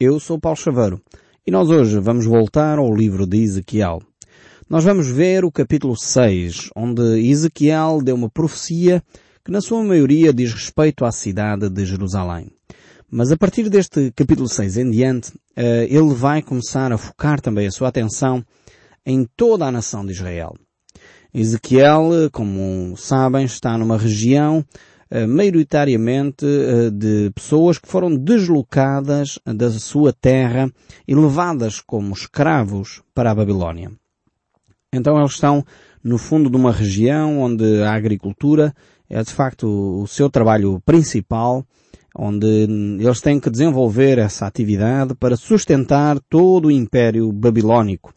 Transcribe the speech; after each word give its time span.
Eu 0.00 0.18
sou 0.18 0.40
Paulo 0.40 0.58
Chaveiro 0.58 1.00
e 1.46 1.52
nós 1.52 1.70
hoje 1.70 2.00
vamos 2.00 2.26
voltar 2.26 2.78
ao 2.78 2.92
livro 2.92 3.28
de 3.28 3.40
Ezequiel. 3.40 4.02
Nós 4.68 4.82
vamos 4.82 5.06
ver 5.06 5.44
o 5.44 5.52
capítulo 5.52 5.96
6, 5.96 6.70
onde 6.74 7.00
Ezequiel 7.30 8.02
deu 8.02 8.16
uma 8.16 8.28
profecia 8.28 9.00
que 9.44 9.52
na 9.52 9.60
sua 9.60 9.84
maioria 9.84 10.32
diz 10.32 10.52
respeito 10.52 11.04
à 11.04 11.12
cidade 11.12 11.70
de 11.70 11.86
Jerusalém. 11.86 12.50
Mas 13.08 13.30
a 13.30 13.36
partir 13.36 13.68
deste 13.68 14.10
capítulo 14.16 14.48
6 14.48 14.78
em 14.78 14.90
diante, 14.90 15.32
eh, 15.54 15.86
ele 15.88 16.12
vai 16.12 16.42
começar 16.42 16.90
a 16.90 16.98
focar 16.98 17.40
também 17.40 17.68
a 17.68 17.70
sua 17.70 17.86
atenção 17.86 18.44
em 19.06 19.24
toda 19.36 19.64
a 19.64 19.70
nação 19.70 20.04
de 20.04 20.10
Israel. 20.10 20.54
Ezequiel, 21.32 22.28
como 22.32 22.96
sabem, 22.96 23.44
está 23.44 23.78
numa 23.78 23.96
região 23.96 24.64
eh, 25.14 25.28
maioritariamente 25.28 26.44
eh, 26.44 26.90
de 26.90 27.30
pessoas 27.30 27.78
que 27.78 27.86
foram 27.86 28.16
deslocadas 28.16 29.38
da 29.46 29.70
sua 29.70 30.12
terra 30.12 30.68
e 31.06 31.14
levadas 31.14 31.80
como 31.80 32.12
escravos 32.12 33.00
para 33.14 33.30
a 33.30 33.34
Babilónia. 33.36 33.92
Então 34.92 35.16
eles 35.16 35.30
estão 35.30 35.64
no 36.02 36.18
fundo 36.18 36.50
de 36.50 36.56
uma 36.56 36.72
região 36.72 37.38
onde 37.38 37.80
a 37.84 37.94
agricultura 37.94 38.74
é 39.08 39.22
de 39.22 39.30
facto 39.32 40.02
o 40.02 40.06
seu 40.08 40.28
trabalho 40.28 40.82
principal, 40.84 41.64
onde 42.12 42.66
eles 42.98 43.20
têm 43.20 43.38
que 43.38 43.50
desenvolver 43.50 44.18
essa 44.18 44.48
atividade 44.48 45.14
para 45.14 45.36
sustentar 45.36 46.18
todo 46.28 46.66
o 46.66 46.72
Império 46.72 47.30
Babilónico. 47.30 48.12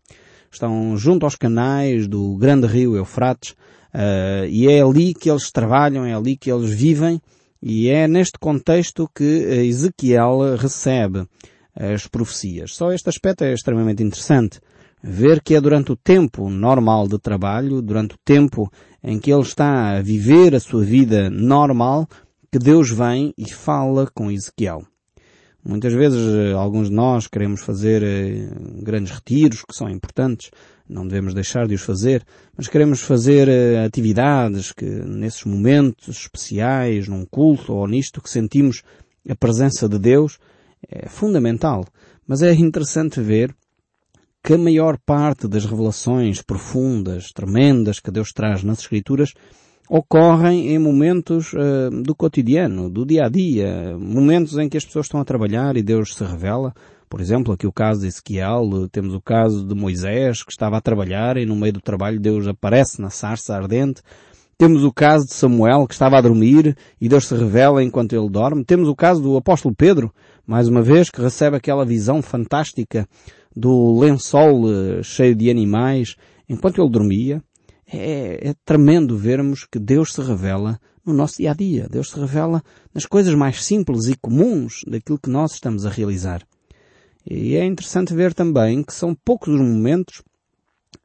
Estão 0.51 0.97
junto 0.97 1.27
aos 1.27 1.35
canais 1.35 2.07
do 2.07 2.35
grande 2.37 2.65
rio 2.65 2.95
Eufrates, 2.95 3.53
Uh, 3.97 4.45
e 4.47 4.67
é 4.67 4.81
ali 4.81 5.11
que 5.11 5.27
eles 5.27 5.49
trabalham, 5.49 6.05
é 6.05 6.13
ali 6.13 6.37
que 6.37 6.51
eles 6.51 6.69
vivem, 6.69 7.19
e 7.59 7.89
é 7.89 8.07
neste 8.07 8.37
contexto 8.37 9.09
que 9.15 9.23
Ezequiel 9.23 10.55
recebe 10.55 11.25
as 11.73 12.05
profecias. 12.05 12.75
Só 12.75 12.91
este 12.91 13.09
aspecto 13.09 13.43
é 13.43 13.53
extremamente 13.53 14.03
interessante. 14.03 14.59
Ver 15.01 15.41
que 15.41 15.55
é 15.55 15.61
durante 15.61 15.91
o 15.91 15.95
tempo 15.95 16.47
normal 16.47 17.07
de 17.07 17.17
trabalho, 17.17 17.81
durante 17.81 18.13
o 18.13 18.19
tempo 18.23 18.71
em 19.03 19.19
que 19.19 19.31
ele 19.31 19.41
está 19.41 19.97
a 19.97 20.01
viver 20.01 20.53
a 20.53 20.59
sua 20.59 20.83
vida 20.83 21.29
normal, 21.31 22.07
que 22.51 22.59
Deus 22.59 22.91
vem 22.91 23.33
e 23.35 23.49
fala 23.49 24.07
com 24.13 24.31
Ezequiel. 24.31 24.83
Muitas 25.63 25.93
vezes 25.93 26.33
eh, 26.33 26.53
alguns 26.53 26.89
de 26.89 26.95
nós 26.95 27.27
queremos 27.27 27.61
fazer 27.61 28.01
eh, 28.01 28.49
grandes 28.81 29.11
retiros 29.11 29.63
que 29.63 29.75
são 29.75 29.89
importantes, 29.89 30.49
não 30.89 31.07
devemos 31.07 31.33
deixar 31.33 31.67
de 31.67 31.75
os 31.75 31.81
fazer, 31.81 32.23
mas 32.55 32.67
queremos 32.67 33.01
fazer 33.01 33.47
eh, 33.47 33.85
atividades 33.85 34.71
que 34.71 34.85
nesses 34.85 35.43
momentos 35.43 36.17
especiais, 36.17 37.07
num 37.07 37.25
culto 37.25 37.73
ou 37.73 37.87
nisto 37.87 38.21
que 38.21 38.29
sentimos 38.29 38.83
a 39.29 39.35
presença 39.35 39.89
de 39.89 39.99
Deus, 39.99 40.37
é 40.89 41.09
fundamental. 41.09 41.85
Mas 42.25 42.41
é 42.41 42.53
interessante 42.53 43.21
ver 43.21 43.55
que 44.43 44.53
a 44.53 44.57
maior 44.57 44.97
parte 45.05 45.47
das 45.47 45.65
revelações 45.65 46.41
profundas, 46.41 47.31
tremendas 47.33 47.99
que 47.99 48.11
Deus 48.11 48.31
traz 48.31 48.63
nas 48.63 48.79
Escrituras 48.79 49.33
ocorrem 49.89 50.69
em 50.73 50.79
momentos 50.79 51.53
uh, 51.53 51.89
do 52.03 52.13
cotidiano, 52.15 52.89
do 52.89 53.05
dia 53.05 53.25
a 53.25 53.29
dia, 53.29 53.97
momentos 53.97 54.57
em 54.57 54.67
que 54.67 54.77
as 54.77 54.85
pessoas 54.85 55.05
estão 55.05 55.19
a 55.19 55.25
trabalhar 55.25 55.77
e 55.77 55.83
Deus 55.83 56.13
se 56.13 56.23
revela. 56.23 56.73
Por 57.09 57.21
exemplo, 57.21 57.53
aqui 57.53 57.65
o 57.65 57.71
caso 57.71 58.01
de 58.01 58.07
Ezequiel, 58.07 58.89
temos 58.91 59.13
o 59.13 59.21
caso 59.21 59.65
de 59.65 59.73
Moisés, 59.73 60.43
que 60.43 60.51
estava 60.51 60.77
a 60.77 60.81
trabalhar 60.81 61.37
e 61.37 61.45
no 61.45 61.55
meio 61.55 61.73
do 61.73 61.81
trabalho 61.81 62.19
Deus 62.19 62.45
aparece 62.47 63.01
na 63.01 63.09
sarça 63.09 63.55
ardente. 63.55 64.01
Temos 64.57 64.83
o 64.83 64.91
caso 64.91 65.27
de 65.27 65.33
Samuel, 65.33 65.87
que 65.87 65.93
estava 65.93 66.17
a 66.17 66.21
dormir 66.21 66.75
e 66.99 67.07
Deus 67.07 67.27
se 67.27 67.35
revela 67.35 67.83
enquanto 67.83 68.13
ele 68.13 68.27
dorme. 68.27 68.65
Temos 68.65 68.89
o 68.89 68.95
caso 68.95 69.21
do 69.21 69.37
apóstolo 69.37 69.73
Pedro, 69.73 70.11
mais 70.45 70.67
uma 70.67 70.81
vez, 70.81 71.09
que 71.09 71.21
recebe 71.21 71.55
aquela 71.55 71.85
visão 71.85 72.21
fantástica 72.21 73.07
do 73.55 73.99
lençol 73.99 74.63
eh, 74.67 75.03
cheio 75.03 75.35
de 75.35 75.49
animais 75.49 76.15
enquanto 76.49 76.81
ele 76.81 76.89
dormia. 76.89 77.41
É, 77.89 78.49
é, 78.49 78.53
tremendo 78.65 79.15
vermos 79.15 79.65
que 79.65 79.79
Deus 79.79 80.11
se 80.11 80.21
revela 80.21 80.77
no 81.05 81.13
nosso 81.13 81.37
dia 81.37 81.51
a 81.51 81.53
dia. 81.53 81.87
Deus 81.89 82.09
se 82.09 82.19
revela 82.19 82.61
nas 82.93 83.05
coisas 83.05 83.33
mais 83.33 83.63
simples 83.63 84.07
e 84.07 84.17
comuns 84.17 84.81
daquilo 84.85 85.19
que 85.19 85.29
nós 85.29 85.53
estamos 85.53 85.85
a 85.85 85.89
realizar. 85.89 86.41
E 87.29 87.57
é 87.57 87.65
interessante 87.65 88.13
ver 88.13 88.33
também 88.33 88.81
que 88.81 88.93
são 88.93 89.13
poucos 89.13 89.53
os 89.53 89.59
momentos 89.59 90.23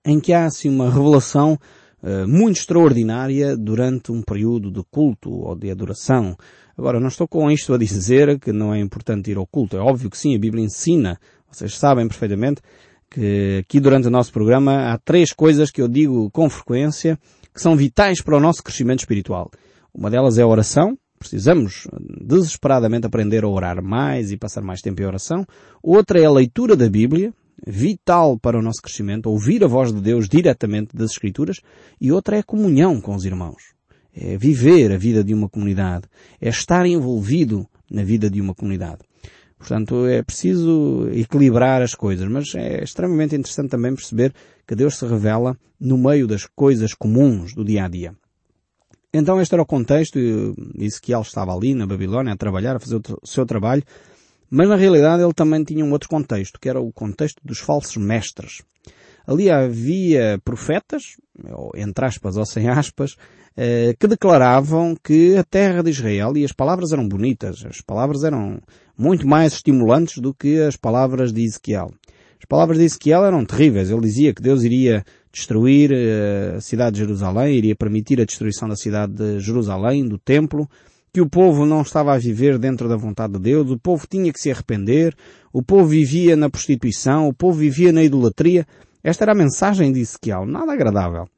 em 0.04 0.20
que 0.20 0.32
há 0.32 0.46
assim 0.46 0.68
uma 0.68 0.88
revelação 0.88 1.58
uh, 2.02 2.28
muito 2.28 2.58
extraordinária 2.58 3.56
durante 3.56 4.12
um 4.12 4.22
período 4.22 4.70
de 4.70 4.84
culto 4.88 5.30
ou 5.30 5.56
de 5.56 5.70
adoração. 5.70 6.36
Agora, 6.78 7.00
não 7.00 7.08
estou 7.08 7.26
com 7.26 7.50
isto 7.50 7.74
a 7.74 7.78
dizer 7.78 8.38
que 8.38 8.52
não 8.52 8.72
é 8.72 8.78
importante 8.78 9.32
ir 9.32 9.36
ao 9.36 9.46
culto. 9.46 9.76
É 9.76 9.80
óbvio 9.80 10.08
que 10.08 10.16
sim, 10.16 10.34
a 10.34 10.38
Bíblia 10.38 10.64
ensina. 10.64 11.18
Vocês 11.50 11.76
sabem 11.76 12.06
perfeitamente 12.06 12.62
que 13.10 13.58
aqui 13.60 13.80
durante 13.80 14.06
o 14.06 14.10
nosso 14.10 14.32
programa 14.32 14.92
há 14.92 14.98
três 14.98 15.32
coisas 15.32 15.70
que 15.70 15.82
eu 15.82 15.88
digo 15.88 16.30
com 16.30 16.48
frequência 16.48 17.18
que 17.52 17.60
são 17.60 17.76
vitais 17.76 18.22
para 18.22 18.36
o 18.36 18.40
nosso 18.40 18.62
crescimento 18.62 19.00
espiritual. 19.00 19.50
Uma 19.92 20.08
delas 20.08 20.38
é 20.38 20.42
a 20.42 20.46
oração. 20.46 20.96
Precisamos 21.22 21.86
desesperadamente 22.20 23.06
aprender 23.06 23.44
a 23.44 23.48
orar 23.48 23.80
mais 23.80 24.32
e 24.32 24.36
passar 24.36 24.60
mais 24.60 24.80
tempo 24.80 25.00
em 25.00 25.06
oração. 25.06 25.46
Outra 25.80 26.20
é 26.20 26.24
a 26.24 26.30
leitura 26.30 26.74
da 26.74 26.88
Bíblia, 26.88 27.32
vital 27.64 28.36
para 28.36 28.58
o 28.58 28.62
nosso 28.62 28.82
crescimento, 28.82 29.30
ouvir 29.30 29.62
a 29.62 29.68
voz 29.68 29.92
de 29.92 30.00
Deus 30.00 30.28
diretamente 30.28 30.96
das 30.96 31.12
Escrituras. 31.12 31.60
E 32.00 32.10
outra 32.10 32.36
é 32.36 32.40
a 32.40 32.44
comunhão 32.44 33.00
com 33.00 33.14
os 33.14 33.24
irmãos. 33.24 33.72
É 34.12 34.36
viver 34.36 34.90
a 34.90 34.98
vida 34.98 35.22
de 35.22 35.32
uma 35.32 35.48
comunidade. 35.48 36.08
É 36.40 36.48
estar 36.48 36.84
envolvido 36.86 37.68
na 37.88 38.02
vida 38.02 38.28
de 38.28 38.40
uma 38.40 38.52
comunidade. 38.52 39.02
Portanto, 39.56 40.06
é 40.06 40.24
preciso 40.24 41.08
equilibrar 41.12 41.82
as 41.82 41.94
coisas, 41.94 42.28
mas 42.28 42.52
é 42.56 42.82
extremamente 42.82 43.36
interessante 43.36 43.70
também 43.70 43.94
perceber 43.94 44.34
que 44.66 44.74
Deus 44.74 44.98
se 44.98 45.06
revela 45.06 45.56
no 45.78 45.96
meio 45.96 46.26
das 46.26 46.46
coisas 46.46 46.94
comuns 46.94 47.54
do 47.54 47.64
dia 47.64 47.84
a 47.84 47.88
dia. 47.88 48.12
Então 49.12 49.40
este 49.40 49.54
era 49.54 49.62
o 49.62 49.66
contexto, 49.66 50.18
Ezequiel 50.78 51.20
estava 51.20 51.54
ali 51.54 51.74
na 51.74 51.86
Babilónia 51.86 52.32
a 52.32 52.36
trabalhar, 52.36 52.76
a 52.76 52.80
fazer 52.80 52.96
o 52.96 53.26
seu 53.26 53.44
trabalho, 53.44 53.82
mas 54.50 54.68
na 54.68 54.76
realidade 54.76 55.22
ele 55.22 55.34
também 55.34 55.62
tinha 55.64 55.84
um 55.84 55.92
outro 55.92 56.08
contexto, 56.08 56.58
que 56.58 56.68
era 56.68 56.80
o 56.80 56.92
contexto 56.92 57.40
dos 57.44 57.58
falsos 57.58 57.96
mestres. 57.96 58.62
Ali 59.26 59.50
havia 59.50 60.40
profetas, 60.44 61.02
entre 61.74 62.06
aspas 62.06 62.36
ou 62.36 62.46
sem 62.46 62.68
aspas, 62.68 63.16
eh, 63.56 63.94
que 63.98 64.06
declaravam 64.08 64.96
que 64.96 65.36
a 65.36 65.44
terra 65.44 65.82
de 65.82 65.90
Israel, 65.90 66.36
e 66.36 66.44
as 66.44 66.52
palavras 66.52 66.92
eram 66.92 67.06
bonitas, 67.06 67.64
as 67.64 67.80
palavras 67.80 68.24
eram 68.24 68.60
muito 68.96 69.26
mais 69.26 69.52
estimulantes 69.52 70.18
do 70.18 70.34
que 70.34 70.60
as 70.60 70.76
palavras 70.76 71.32
de 71.32 71.44
Ezequiel. 71.44 71.92
As 72.42 72.46
palavras 72.46 72.76
de 72.76 72.84
Ezequiel 72.84 73.24
eram 73.24 73.44
terríveis. 73.44 73.88
Ele 73.88 74.00
dizia 74.00 74.34
que 74.34 74.42
Deus 74.42 74.64
iria 74.64 75.04
destruir 75.32 75.92
eh, 75.92 76.54
a 76.56 76.60
cidade 76.60 76.94
de 76.94 76.98
Jerusalém, 76.98 77.54
iria 77.56 77.76
permitir 77.76 78.20
a 78.20 78.24
destruição 78.24 78.68
da 78.68 78.74
cidade 78.74 79.12
de 79.12 79.38
Jerusalém, 79.38 80.08
do 80.08 80.18
templo, 80.18 80.68
que 81.12 81.20
o 81.20 81.30
povo 81.30 81.64
não 81.64 81.82
estava 81.82 82.12
a 82.12 82.18
viver 82.18 82.58
dentro 82.58 82.88
da 82.88 82.96
vontade 82.96 83.34
de 83.34 83.38
Deus, 83.38 83.70
o 83.70 83.78
povo 83.78 84.08
tinha 84.10 84.32
que 84.32 84.40
se 84.40 84.50
arrepender, 84.50 85.14
o 85.52 85.62
povo 85.62 85.86
vivia 85.86 86.34
na 86.34 86.50
prostituição, 86.50 87.28
o 87.28 87.32
povo 87.32 87.60
vivia 87.60 87.92
na 87.92 88.02
idolatria. 88.02 88.66
Esta 89.04 89.22
era 89.22 89.32
a 89.32 89.36
mensagem 89.36 89.92
de 89.92 90.00
Ezequiel, 90.00 90.44
nada 90.44 90.72
agradável. 90.72 91.28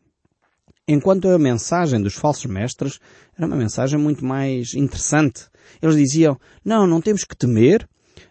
Enquanto 0.89 1.29
a 1.29 1.39
mensagem 1.39 2.01
dos 2.01 2.15
falsos 2.15 2.47
mestres 2.47 2.99
era 3.37 3.47
uma 3.47 3.57
mensagem 3.57 3.99
muito 3.99 4.25
mais 4.25 4.73
interessante. 4.73 5.49
Eles 5.83 5.97
diziam, 5.97 6.39
não, 6.65 6.87
não 6.87 7.03
temos 7.03 7.25
que 7.25 7.37
temer, 7.37 7.87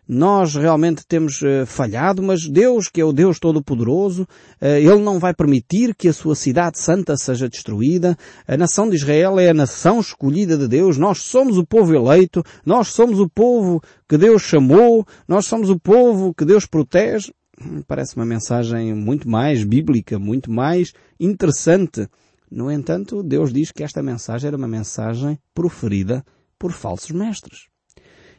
nós 0.08 0.56
realmente 0.56 1.06
temos 1.08 1.42
uh, 1.42 1.66
falhado, 1.66 2.22
mas 2.22 2.48
Deus, 2.48 2.90
que 2.90 3.00
é 3.00 3.06
o 3.06 3.14
Deus 3.14 3.40
Todo-Poderoso, 3.40 4.24
uh, 4.24 4.66
Ele 4.66 5.00
não 5.00 5.20
vai 5.20 5.34
permitir 5.34 5.96
que 5.96 6.08
a 6.08 6.14
sua 6.14 6.36
cidade 6.36 6.80
santa 6.80 7.16
seja 7.16 7.48
destruída. 7.48 8.18
A 8.48 8.58
nação 8.58 8.90
de 8.90 8.96
Israel 8.96 9.40
é 9.40 9.50
a 9.50 9.54
nação 9.54 10.00
escolhida 10.00 10.58
de 10.58 10.68
Deus. 10.68 10.98
Nós 10.98 11.20
somos 11.20 11.58
o 11.58 11.66
povo 11.66 11.94
eleito. 11.96 12.44
Nós 12.66 12.90
somos 12.90 13.20
o 13.20 13.30
povo 13.30 13.82
que 14.08 14.18
Deus 14.18 14.42
chamou. 14.42 15.06
Nós 15.28 15.46
somos 15.46 15.70
o 15.70 15.80
povo 15.80 16.34
que 16.34 16.46
Deus 16.46 16.66
protege. 16.66 17.32
Hum, 17.62 17.82
parece 17.88 18.16
uma 18.16 18.26
mensagem 18.26 18.94
muito 18.94 19.30
mais 19.30 19.64
bíblica, 19.64 20.20
muito 20.20 20.52
mais 20.52 20.92
interessante 21.20 22.08
no 22.54 22.70
entanto, 22.70 23.24
Deus 23.24 23.52
diz 23.52 23.72
que 23.72 23.84
esta 23.84 24.04
mensagem 24.04 24.48
era 24.48 24.58
uma 24.58 24.68
mensagem 24.68 25.40
proferida 25.56 26.24
por 26.60 26.72
falsos 26.72 27.10
mestres. 27.10 27.68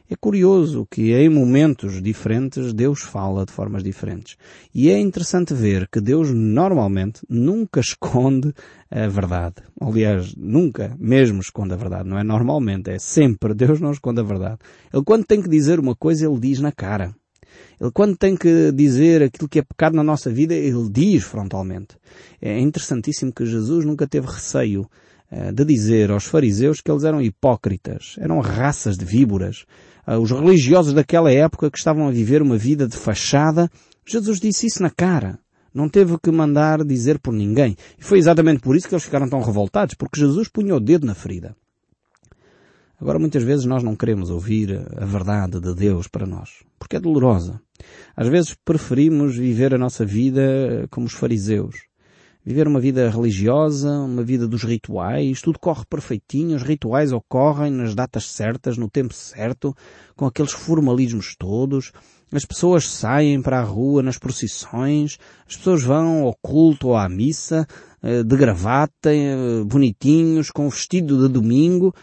É 0.07 0.15
curioso 0.15 0.87
que 0.89 1.13
em 1.13 1.29
momentos 1.29 1.99
diferentes 1.99 2.73
Deus 2.73 3.01
fala 3.01 3.43
de 3.43 3.51
formas 3.51 3.83
diferentes. 3.83 4.37
E 4.71 4.91
é 4.91 4.99
interessante 4.99 5.51
ver 5.55 5.87
que 5.91 5.99
Deus 5.99 6.31
normalmente 6.31 7.21
nunca 7.27 7.79
esconde 7.79 8.53
a 8.91 9.07
verdade. 9.07 9.55
Aliás, 9.81 10.35
nunca 10.35 10.95
mesmo 10.99 11.41
esconde 11.41 11.73
a 11.73 11.77
verdade. 11.77 12.07
Não 12.07 12.19
é 12.19 12.23
normalmente, 12.23 12.91
é 12.91 12.99
sempre. 12.99 13.55
Deus 13.55 13.81
não 13.81 13.91
esconde 13.91 14.19
a 14.19 14.23
verdade. 14.23 14.59
Ele 14.93 15.03
quando 15.03 15.25
tem 15.25 15.41
que 15.41 15.49
dizer 15.49 15.79
uma 15.79 15.95
coisa, 15.95 16.27
ele 16.27 16.39
diz 16.39 16.59
na 16.59 16.71
cara. 16.71 17.15
Ele 17.81 17.91
quando 17.91 18.15
tem 18.15 18.35
que 18.35 18.71
dizer 18.71 19.23
aquilo 19.23 19.49
que 19.49 19.57
é 19.57 19.63
pecado 19.63 19.95
na 19.95 20.03
nossa 20.03 20.29
vida, 20.29 20.53
ele 20.53 20.87
diz 20.87 21.23
frontalmente. 21.23 21.97
É 22.39 22.59
interessantíssimo 22.59 23.33
que 23.33 23.43
Jesus 23.43 23.83
nunca 23.83 24.05
teve 24.05 24.27
receio 24.27 24.87
de 25.53 25.65
dizer 25.65 26.11
aos 26.11 26.25
fariseus 26.25 26.81
que 26.81 26.91
eles 26.91 27.03
eram 27.03 27.21
hipócritas, 27.21 28.15
eram 28.19 28.39
raças 28.39 28.97
de 28.97 29.05
víboras. 29.05 29.65
uh, 30.07 30.17
os 30.17 30.31
religiosos 30.31 30.93
daquela 30.93 31.31
época 31.31 31.69
que 31.69 31.77
estavam 31.77 32.07
a 32.07 32.11
viver 32.11 32.41
uma 32.41 32.57
vida 32.57 32.87
de 32.87 32.95
fachada, 32.95 33.69
Jesus 34.05 34.39
disse 34.39 34.67
isso 34.67 34.81
na 34.81 34.89
cara. 34.89 35.39
Não 35.73 35.89
teve 35.89 36.17
que 36.23 36.31
mandar 36.31 36.85
dizer 36.85 37.19
por 37.19 37.33
ninguém. 37.33 37.75
E 37.99 38.03
foi 38.03 38.17
exatamente 38.17 38.61
por 38.61 38.75
isso 38.75 38.87
que 38.87 38.93
eles 38.93 39.03
ficaram 39.03 39.27
tão 39.27 39.41
revoltados, 39.41 39.95
porque 39.95 40.19
Jesus 40.19 40.47
punha 40.47 40.75
o 40.75 40.79
dedo 40.79 41.05
na 41.05 41.13
ferida. 41.13 41.55
Agora 42.99 43.19
muitas 43.19 43.43
vezes 43.43 43.65
nós 43.65 43.83
não 43.83 43.93
queremos 43.93 44.29
ouvir 44.29 44.87
a 44.95 45.05
verdade 45.05 45.59
de 45.59 45.75
Deus 45.75 46.07
para 46.07 46.25
nós, 46.25 46.63
porque 46.79 46.95
é 46.95 46.99
dolorosa. 46.99 47.59
Às 48.15 48.29
vezes 48.29 48.55
preferimos 48.63 49.35
viver 49.35 49.75
a 49.75 49.77
nossa 49.77 50.05
vida 50.05 50.87
como 50.89 51.05
os 51.07 51.13
fariseus. 51.13 51.75
Viver 52.45 52.67
uma 52.67 52.79
vida 52.79 53.09
religiosa, 53.09 53.89
uma 53.89 54.21
vida 54.21 54.47
dos 54.47 54.63
rituais, 54.63 55.41
tudo 55.41 55.57
corre 55.57 55.83
perfeitinho, 55.89 56.55
os 56.55 56.61
rituais 56.61 57.11
ocorrem 57.11 57.71
nas 57.71 57.95
datas 57.95 58.27
certas, 58.27 58.77
no 58.77 58.87
tempo 58.87 59.15
certo, 59.15 59.75
com 60.15 60.27
aqueles 60.27 60.51
formalismos 60.51 61.35
todos, 61.35 61.91
as 62.31 62.45
pessoas 62.45 62.87
saem 62.87 63.41
para 63.41 63.59
a 63.59 63.63
rua 63.63 64.03
nas 64.03 64.19
procissões, 64.19 65.17
as 65.47 65.55
pessoas 65.55 65.81
vão 65.81 66.25
ao 66.25 66.35
culto 66.39 66.89
ou 66.89 66.95
à 66.95 67.09
missa, 67.09 67.65
eh, 68.03 68.21
de 68.21 68.37
gravata, 68.37 69.11
eh, 69.11 69.63
bonitinhos, 69.65 70.51
com 70.51 70.69
vestido 70.69 71.27
de 71.27 71.33
domingo, 71.33 71.95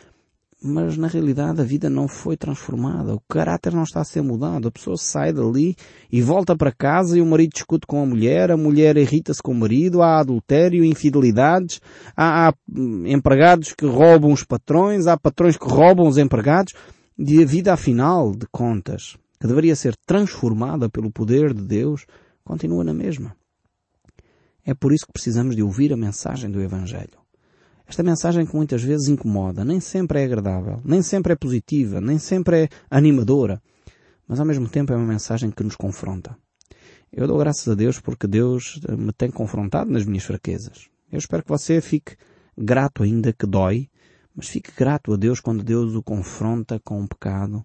mas 0.62 0.97
na 0.97 1.09
realidade 1.09 1.61
a 1.61 1.64
vida 1.64 1.91
não 1.91 2.06
foi 2.06 2.37
transformada, 2.37 3.14
o 3.14 3.20
caráter 3.29 3.75
não 3.75 3.82
está 3.82 4.00
a 4.00 4.05
ser 4.05 4.23
mudado, 4.23 4.69
a 4.69 4.70
pessoa 4.70 4.97
sai 4.97 5.32
dali 5.32 5.75
e 6.11 6.23
volta 6.23 6.56
para 6.56 6.70
casa 6.70 7.19
e 7.19 7.20
o 7.20 7.26
marido 7.26 7.53
discute 7.55 7.87
com 7.87 8.00
a 8.00 8.06
mulher, 8.06 8.50
a 8.50 8.56
mulher 8.56 8.97
irrita-se 8.97 9.43
com 9.43 9.50
o 9.53 9.56
marido, 9.56 10.03
há 10.03 10.20
adultério, 10.20 10.85
infidelidades, 10.85 11.81
há, 12.17 12.49
há 12.49 12.55
hum, 12.70 13.05
empregados 13.06 13.75
que 13.75 13.85
roubam 13.85 14.32
os 14.32 14.44
patrões, 14.44 15.06
há 15.06 15.17
patrões 15.17 15.56
que 15.56 15.69
roubam 15.69 16.06
os 16.06 16.17
empregados, 16.17 16.75
e 17.19 17.43
a 17.43 17.47
vida 17.47 17.73
afinal 17.73 18.32
de 18.32 18.47
contas 18.50 19.17
que 19.41 19.49
deveria 19.49 19.75
ser 19.75 19.97
transformada 20.06 20.88
pelo 20.88 21.11
poder 21.11 21.53
de 21.53 21.62
Deus, 21.62 22.06
continua 22.44 22.85
na 22.85 22.94
mesma. 22.94 23.35
É 24.64 24.73
por 24.75 24.93
isso 24.93 25.06
que 25.06 25.12
precisamos 25.12 25.56
de 25.56 25.62
ouvir 25.62 25.93
a 25.93 25.97
mensagem 25.97 26.49
do 26.49 26.61
Evangelho. 26.61 27.22
Esta 27.93 28.03
mensagem 28.03 28.47
que 28.47 28.56
muitas 28.56 28.83
vezes 28.83 29.09
incomoda, 29.09 29.67
nem 29.67 29.79
sempre 29.79 30.23
é 30.23 30.25
agradável, 30.25 30.81
nem 30.83 31.03
sempre 31.03 31.35
é 31.35 31.37
positiva, 31.37 32.00
nem 32.00 32.19
sempre 32.19 32.62
é 32.62 32.69
animadora, 32.91 33.62
mas 34.27 34.41
ao 34.41 34.47
mesmo 34.47 34.67
tempo 34.67 34.94
é 34.94 34.97
uma 34.97 35.05
mensagem 35.05 35.50
que 35.50 35.62
nos 35.62 35.77
confronta. 35.77 36.35
Eu 37.12 37.27
dou 37.27 37.37
graças 37.37 37.69
a 37.69 37.75
Deus 37.75 38.00
porque 38.00 38.27
Deus 38.27 38.81
me 38.97 39.12
tem 39.12 39.31
confrontado 39.31 39.91
nas 39.91 40.06
minhas 40.06 40.25
fraquezas. 40.25 40.89
Eu 41.12 41.19
espero 41.19 41.43
que 41.43 41.50
você 41.50 41.83
fique 41.83 42.17
grato 42.56 43.03
ainda 43.03 43.31
que 43.31 43.44
dói, 43.44 43.91
mas 44.35 44.49
fique 44.49 44.73
grato 44.75 45.12
a 45.12 45.17
Deus 45.19 45.38
quando 45.38 45.62
Deus 45.62 45.95
o 45.95 46.03
confronta 46.03 46.81
com 46.83 46.99
um 46.99 47.06
pecado 47.06 47.62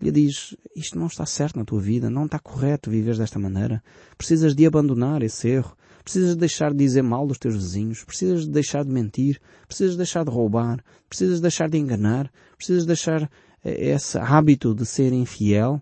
lhe 0.00 0.10
diz, 0.10 0.56
isto 0.74 0.98
não 0.98 1.08
está 1.08 1.26
certo 1.26 1.58
na 1.58 1.64
tua 1.66 1.78
vida, 1.78 2.08
não 2.08 2.24
está 2.24 2.38
correto 2.38 2.90
viveres 2.90 3.18
desta 3.18 3.38
maneira, 3.38 3.84
precisas 4.16 4.54
de 4.54 4.64
abandonar 4.64 5.22
esse 5.22 5.46
erro, 5.46 5.76
precisas 6.02 6.30
de 6.30 6.40
deixar 6.40 6.72
de 6.72 6.78
dizer 6.78 7.02
mal 7.02 7.26
dos 7.26 7.38
teus 7.38 7.54
vizinhos, 7.54 8.04
precisas 8.04 8.44
de 8.44 8.50
deixar 8.50 8.84
de 8.84 8.90
mentir, 8.90 9.40
precisas 9.66 9.92
de 9.92 9.98
deixar 9.98 10.24
de 10.24 10.30
roubar, 10.30 10.82
precisas 11.08 11.36
de 11.36 11.42
deixar 11.42 11.68
de 11.68 11.78
enganar, 11.78 12.30
precisas 12.56 12.82
de 12.82 12.88
deixar 12.88 13.30
eh, 13.64 13.90
esse 13.90 14.18
hábito 14.18 14.74
de 14.74 14.84
ser 14.84 15.12
infiel, 15.12 15.80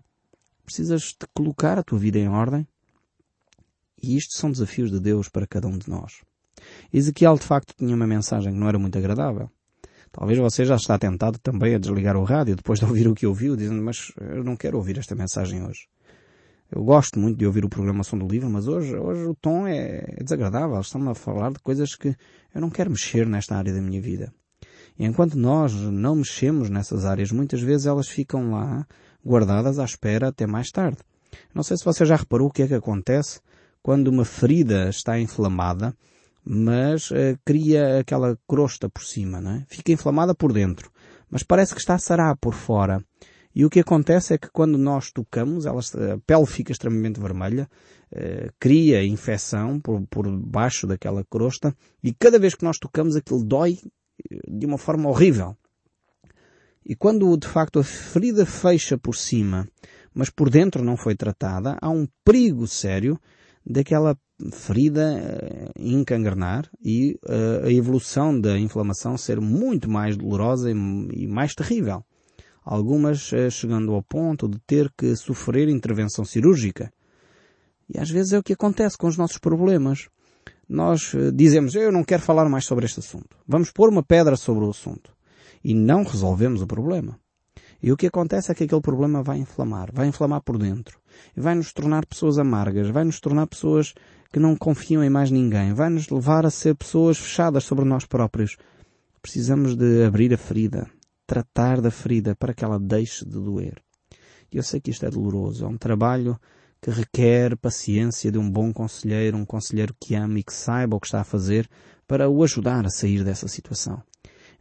precisas 0.65 1.15
de 1.19 1.27
colocar 1.33 1.77
a 1.77 1.83
tua 1.83 1.99
vida 1.99 2.19
em 2.19 2.27
ordem. 2.27 2.67
E 4.01 4.17
isto 4.17 4.35
são 4.35 4.51
desafios 4.51 4.89
de 4.91 4.99
Deus 4.99 5.29
para 5.29 5.45
cada 5.45 5.67
um 5.67 5.77
de 5.77 5.89
nós. 5.89 6.21
Ezequiel 6.93 7.35
de 7.35 7.43
facto 7.43 7.73
tinha 7.77 7.95
uma 7.95 8.07
mensagem 8.07 8.53
que 8.53 8.59
não 8.59 8.67
era 8.67 8.79
muito 8.79 8.97
agradável. 8.97 9.49
Talvez 10.11 10.37
você 10.37 10.65
já 10.65 10.75
está 10.75 10.97
tentado 10.97 11.39
também 11.39 11.73
a 11.73 11.79
desligar 11.79 12.17
o 12.17 12.23
rádio 12.23 12.55
depois 12.55 12.79
de 12.79 12.85
ouvir 12.85 13.07
o 13.07 13.15
que 13.15 13.25
ouviu, 13.25 13.55
dizendo, 13.55 13.81
mas 13.81 14.11
eu 14.19 14.43
não 14.43 14.57
quero 14.57 14.77
ouvir 14.77 14.97
esta 14.97 15.15
mensagem 15.15 15.63
hoje. 15.63 15.87
Eu 16.73 16.83
gosto 16.83 17.19
muito 17.19 17.37
de 17.37 17.45
ouvir 17.45 17.65
o 17.65 17.69
programação 17.69 18.17
do 18.17 18.27
livro, 18.27 18.49
mas 18.49 18.67
hoje, 18.67 18.95
hoje 18.95 19.25
o 19.25 19.35
tom 19.35 19.67
é, 19.67 20.05
é 20.07 20.23
desagradável. 20.23 20.79
Estamos 20.79 21.07
a 21.09 21.15
falar 21.15 21.51
de 21.51 21.59
coisas 21.59 21.95
que 21.95 22.15
eu 22.55 22.61
não 22.61 22.69
quero 22.69 22.89
mexer 22.89 23.27
nesta 23.27 23.57
área 23.57 23.73
da 23.73 23.81
minha 23.81 24.01
vida. 24.01 24.33
E 24.97 25.05
enquanto 25.05 25.35
nós 25.35 25.73
não 25.73 26.15
mexemos 26.15 26.69
nessas 26.69 27.05
áreas, 27.05 27.31
muitas 27.31 27.61
vezes 27.61 27.87
elas 27.87 28.07
ficam 28.07 28.51
lá 28.51 28.87
guardadas 29.25 29.79
à 29.79 29.85
espera 29.85 30.29
até 30.29 30.47
mais 30.47 30.71
tarde. 30.71 30.99
Não 31.53 31.63
sei 31.63 31.75
se 31.75 31.83
você 31.83 32.05
já 32.05 32.15
reparou 32.15 32.47
o 32.47 32.51
que 32.51 32.63
é 32.63 32.67
que 32.67 32.73
acontece 32.73 33.41
quando 33.83 34.07
uma 34.07 34.23
ferida 34.23 34.89
está 34.89 35.19
inflamada 35.19 35.93
mas 36.43 37.11
uh, 37.11 37.37
cria 37.45 37.99
aquela 37.99 38.37
crosta 38.47 38.89
por 38.89 39.03
cima, 39.03 39.39
não 39.39 39.51
é? 39.51 39.65
Fica 39.67 39.91
inflamada 39.91 40.33
por 40.33 40.51
dentro, 40.51 40.91
mas 41.29 41.43
parece 41.43 41.73
que 41.73 41.79
está 41.79 41.95
a 41.95 41.99
sarar 41.99 42.35
por 42.37 42.53
fora. 42.53 43.03
E 43.53 43.65
o 43.65 43.69
que 43.69 43.79
acontece 43.79 44.33
é 44.33 44.37
que 44.37 44.49
quando 44.49 44.77
nós 44.77 45.11
tocamos, 45.11 45.65
ela, 45.65 45.79
a 45.79 46.17
pele 46.25 46.45
fica 46.45 46.71
extremamente 46.71 47.19
vermelha, 47.19 47.69
uh, 48.11 48.51
cria 48.59 49.03
infecção 49.03 49.79
por, 49.79 50.01
por 50.07 50.29
baixo 50.29 50.87
daquela 50.87 51.23
crosta, 51.23 51.75
e 52.03 52.13
cada 52.13 52.39
vez 52.39 52.55
que 52.55 52.63
nós 52.63 52.79
tocamos 52.79 53.15
aquilo 53.15 53.43
dói 53.43 53.79
eh, 54.31 54.39
de 54.47 54.65
uma 54.65 54.77
forma 54.77 55.09
horrível. 55.09 55.55
E 56.85 56.95
quando 56.95 57.37
de 57.37 57.47
facto 57.47 57.79
a 57.79 57.83
ferida 57.83 58.45
fecha 58.45 58.97
por 58.97 59.15
cima, 59.15 59.67
mas 60.13 60.29
por 60.29 60.49
dentro 60.49 60.83
não 60.83 60.97
foi 60.97 61.15
tratada, 61.15 61.77
há 61.81 61.89
um 61.89 62.07
perigo 62.23 62.67
sério 62.67 63.19
daquela 63.65 64.17
ferida 64.51 65.19
eh, 65.19 65.71
encangrenar 65.77 66.69
e 66.83 67.19
uh, 67.25 67.65
a 67.65 67.71
evolução 67.71 68.39
da 68.39 68.57
inflamação 68.57 69.17
ser 69.17 69.39
muito 69.39 69.89
mais 69.89 70.17
dolorosa 70.17 70.71
e, 70.71 70.73
e 70.73 71.27
mais 71.27 71.53
terrível. 71.53 72.03
Algumas 72.63 73.31
uh, 73.31 73.49
chegando 73.49 73.93
ao 73.93 74.03
ponto 74.03 74.47
de 74.47 74.59
ter 74.59 74.91
que 74.97 75.15
sofrer 75.15 75.67
intervenção 75.69 76.23
cirúrgica. 76.23 76.91
E 77.89 77.99
às 77.99 78.09
vezes 78.09 78.33
é 78.33 78.39
o 78.39 78.43
que 78.43 78.53
acontece 78.53 78.97
com 78.97 79.07
os 79.07 79.17
nossos 79.17 79.37
problemas. 79.37 80.09
Nós 80.69 81.13
uh, 81.13 81.31
dizemos, 81.31 81.75
eu 81.75 81.91
não 81.91 82.03
quero 82.03 82.21
falar 82.21 82.47
mais 82.47 82.65
sobre 82.65 82.85
este 82.85 82.99
assunto. 82.99 83.35
Vamos 83.47 83.71
pôr 83.71 83.89
uma 83.89 84.03
pedra 84.03 84.35
sobre 84.35 84.63
o 84.63 84.69
assunto. 84.69 85.11
E 85.63 85.73
não 85.73 86.03
resolvemos 86.03 86.61
o 86.61 86.67
problema. 86.67 87.19
E 87.83 87.91
o 87.91 87.97
que 87.97 88.07
acontece 88.07 88.51
é 88.51 88.55
que 88.55 88.63
aquele 88.63 88.81
problema 88.81 89.23
vai 89.23 89.39
inflamar, 89.39 89.89
vai 89.91 90.07
inflamar 90.07 90.41
por 90.41 90.57
dentro. 90.57 90.99
Vai 91.35 91.55
nos 91.55 91.73
tornar 91.73 92.05
pessoas 92.05 92.37
amargas, 92.37 92.89
vai 92.89 93.03
nos 93.03 93.19
tornar 93.19 93.47
pessoas 93.47 93.93
que 94.31 94.39
não 94.39 94.55
confiam 94.55 95.03
em 95.03 95.09
mais 95.09 95.31
ninguém, 95.31 95.73
vai 95.73 95.89
nos 95.89 96.09
levar 96.09 96.45
a 96.45 96.51
ser 96.51 96.75
pessoas 96.75 97.17
fechadas 97.17 97.63
sobre 97.63 97.83
nós 97.83 98.05
próprios. 98.05 98.55
Precisamos 99.21 99.75
de 99.75 100.03
abrir 100.03 100.33
a 100.33 100.37
ferida, 100.37 100.87
tratar 101.31 101.79
da 101.79 101.89
ferida 101.89 102.35
para 102.35 102.53
que 102.53 102.61
ela 102.61 102.77
deixe 102.77 103.23
de 103.23 103.31
doer. 103.31 103.81
E 104.51 104.57
eu 104.57 104.63
sei 104.63 104.81
que 104.81 104.91
isto 104.91 105.05
é 105.05 105.09
doloroso, 105.09 105.63
é 105.63 105.67
um 105.69 105.77
trabalho 105.77 106.37
que 106.81 106.91
requer 106.91 107.55
paciência 107.55 108.29
de 108.29 108.37
um 108.37 108.51
bom 108.51 108.73
conselheiro, 108.73 109.37
um 109.37 109.45
conselheiro 109.45 109.95
que 109.97 110.13
ame 110.13 110.41
e 110.41 110.43
que 110.43 110.53
saiba 110.53 110.97
o 110.97 110.99
que 110.99 111.07
está 111.07 111.21
a 111.21 111.23
fazer 111.23 111.69
para 112.05 112.29
o 112.29 112.43
ajudar 112.43 112.85
a 112.85 112.89
sair 112.89 113.23
dessa 113.23 113.47
situação. 113.47 114.03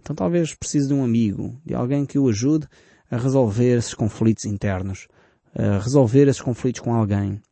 Então 0.00 0.14
talvez 0.14 0.54
precise 0.54 0.86
de 0.86 0.94
um 0.94 1.02
amigo, 1.02 1.60
de 1.66 1.74
alguém 1.74 2.06
que 2.06 2.20
o 2.20 2.28
ajude 2.28 2.68
a 3.10 3.16
resolver 3.16 3.76
esses 3.76 3.92
conflitos 3.92 4.44
internos, 4.44 5.08
a 5.52 5.80
resolver 5.80 6.28
esses 6.28 6.40
conflitos 6.40 6.80
com 6.82 6.94
alguém, 6.94 7.42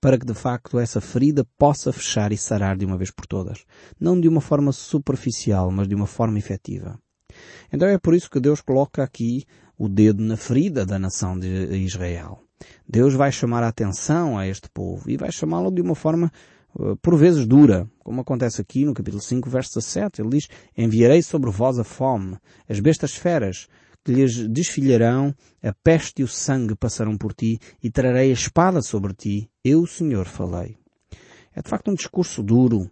para 0.00 0.18
que 0.18 0.24
de 0.24 0.32
facto 0.32 0.78
essa 0.78 0.98
ferida 0.98 1.46
possa 1.58 1.92
fechar 1.92 2.32
e 2.32 2.38
sarar 2.38 2.78
de 2.78 2.86
uma 2.86 2.96
vez 2.96 3.10
por 3.10 3.26
todas. 3.26 3.66
Não 4.00 4.18
de 4.18 4.28
uma 4.28 4.40
forma 4.40 4.72
superficial, 4.72 5.70
mas 5.70 5.86
de 5.86 5.94
uma 5.94 6.06
forma 6.06 6.38
efetiva. 6.38 6.98
Então 7.72 7.88
é 7.88 7.98
por 7.98 8.14
isso 8.14 8.30
que 8.30 8.40
Deus 8.40 8.60
coloca 8.60 9.02
aqui 9.02 9.44
o 9.78 9.88
dedo 9.88 10.22
na 10.22 10.36
ferida 10.36 10.84
da 10.84 10.98
nação 10.98 11.38
de 11.38 11.48
Israel. 11.76 12.42
Deus 12.88 13.14
vai 13.14 13.32
chamar 13.32 13.62
a 13.62 13.68
atenção 13.68 14.38
a 14.38 14.46
este 14.46 14.68
povo 14.68 15.10
e 15.10 15.16
vai 15.16 15.32
chamá-lo 15.32 15.70
de 15.70 15.80
uma 15.80 15.94
forma 15.94 16.30
eh, 16.78 16.94
por 17.00 17.16
vezes 17.16 17.46
dura, 17.46 17.88
como 18.00 18.20
acontece 18.20 18.60
aqui 18.60 18.84
no 18.84 18.94
capítulo 18.94 19.22
5, 19.22 19.48
verso 19.48 19.78
17. 19.78 20.20
Ele 20.20 20.30
diz, 20.30 20.48
enviarei 20.76 21.22
sobre 21.22 21.50
vós 21.50 21.78
a 21.78 21.84
fome, 21.84 22.36
as 22.68 22.78
bestas 22.80 23.14
feras, 23.14 23.68
que 24.04 24.12
lhes 24.12 24.48
desfilharão, 24.48 25.34
a 25.62 25.72
peste 25.72 26.20
e 26.20 26.24
o 26.24 26.28
sangue 26.28 26.74
passarão 26.74 27.16
por 27.16 27.32
ti, 27.32 27.58
e 27.82 27.90
trarei 27.90 28.30
a 28.30 28.34
espada 28.34 28.80
sobre 28.82 29.14
ti. 29.14 29.50
Eu, 29.64 29.86
Senhor, 29.86 30.26
falei. 30.26 30.76
É 31.54 31.60
de 31.62 31.68
facto 31.68 31.90
um 31.90 31.94
discurso 31.94 32.42
duro, 32.42 32.90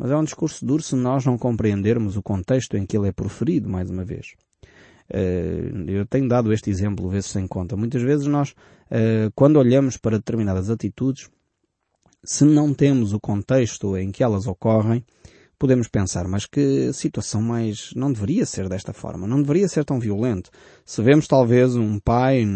mas 0.00 0.10
é 0.10 0.16
um 0.16 0.24
discurso 0.24 0.64
duro 0.64 0.82
se 0.82 0.96
nós 0.96 1.26
não 1.26 1.36
compreendermos 1.36 2.16
o 2.16 2.22
contexto 2.22 2.74
em 2.74 2.86
que 2.86 2.96
ele 2.96 3.08
é 3.08 3.12
proferido, 3.12 3.68
mais 3.68 3.90
uma 3.90 4.02
vez. 4.02 4.28
Eh, 5.12 5.70
eu 5.88 6.06
tenho 6.06 6.26
dado 6.26 6.54
este 6.54 6.70
exemplo 6.70 7.06
vezes 7.10 7.28
sem 7.30 7.46
conta. 7.46 7.76
Muitas 7.76 8.00
vezes 8.00 8.26
nós, 8.26 8.54
eh, 8.90 9.28
quando 9.34 9.58
olhamos 9.58 9.98
para 9.98 10.16
determinadas 10.16 10.70
atitudes, 10.70 11.28
se 12.24 12.46
não 12.46 12.72
temos 12.72 13.12
o 13.12 13.20
contexto 13.20 13.94
em 13.94 14.10
que 14.10 14.24
elas 14.24 14.46
ocorrem, 14.46 15.04
podemos 15.58 15.86
pensar, 15.86 16.26
mas 16.26 16.46
que 16.46 16.90
situação 16.94 17.42
mais 17.42 17.90
não 17.94 18.10
deveria 18.10 18.46
ser 18.46 18.70
desta 18.70 18.94
forma, 18.94 19.26
não 19.26 19.42
deveria 19.42 19.68
ser 19.68 19.84
tão 19.84 20.00
violento. 20.00 20.50
Se 20.86 21.02
vemos 21.02 21.26
talvez 21.26 21.76
um 21.76 21.98
pai 21.98 22.46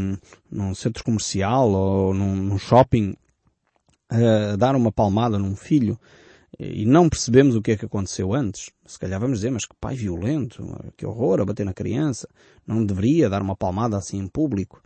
num 0.50 0.74
centro 0.74 1.04
comercial 1.04 1.70
ou 1.70 2.14
num, 2.14 2.56
shopping 2.56 3.14
uh, 4.10 4.56
dar 4.56 4.74
uma 4.74 4.90
palmada 4.90 5.38
num 5.38 5.54
filho 5.54 6.00
e 6.58 6.84
não 6.84 7.08
percebemos 7.08 7.56
o 7.56 7.62
que 7.62 7.72
é 7.72 7.76
que 7.76 7.84
aconteceu 7.84 8.32
antes, 8.32 8.70
se 8.86 8.98
calhar 8.98 9.20
vamos 9.20 9.38
dizer, 9.38 9.50
mas 9.50 9.64
que 9.64 9.74
pai 9.80 9.96
violento, 9.96 10.64
que 10.96 11.06
horror 11.06 11.40
a 11.40 11.44
bater 11.44 11.64
na 11.64 11.74
criança, 11.74 12.28
não 12.66 12.84
deveria 12.84 13.28
dar 13.28 13.42
uma 13.42 13.56
palmada 13.56 13.96
assim 13.96 14.18
em 14.18 14.28
público. 14.28 14.82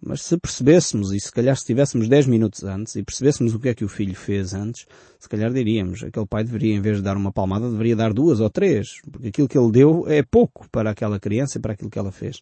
Mas 0.00 0.22
se 0.22 0.38
percebêssemos, 0.38 1.12
e 1.12 1.18
se 1.18 1.32
calhar 1.32 1.56
se 1.56 1.62
estivéssemos 1.62 2.08
10 2.08 2.28
minutos 2.28 2.62
antes, 2.62 2.94
e 2.94 3.02
percebêssemos 3.02 3.52
o 3.54 3.58
que 3.58 3.68
é 3.68 3.74
que 3.74 3.84
o 3.84 3.88
filho 3.88 4.14
fez 4.14 4.54
antes, 4.54 4.86
se 5.18 5.28
calhar 5.28 5.52
diríamos, 5.52 6.04
aquele 6.04 6.26
pai 6.26 6.44
deveria, 6.44 6.74
em 6.74 6.80
vez 6.80 6.98
de 6.98 7.02
dar 7.02 7.16
uma 7.16 7.32
palmada, 7.32 7.68
deveria 7.68 7.96
dar 7.96 8.12
duas 8.12 8.38
ou 8.38 8.48
três, 8.48 9.00
porque 9.10 9.28
aquilo 9.28 9.48
que 9.48 9.58
ele 9.58 9.72
deu 9.72 10.04
é 10.06 10.22
pouco 10.22 10.68
para 10.70 10.90
aquela 10.90 11.18
criança 11.18 11.58
e 11.58 11.60
para 11.60 11.72
aquilo 11.72 11.90
que 11.90 11.98
ela 11.98 12.12
fez. 12.12 12.40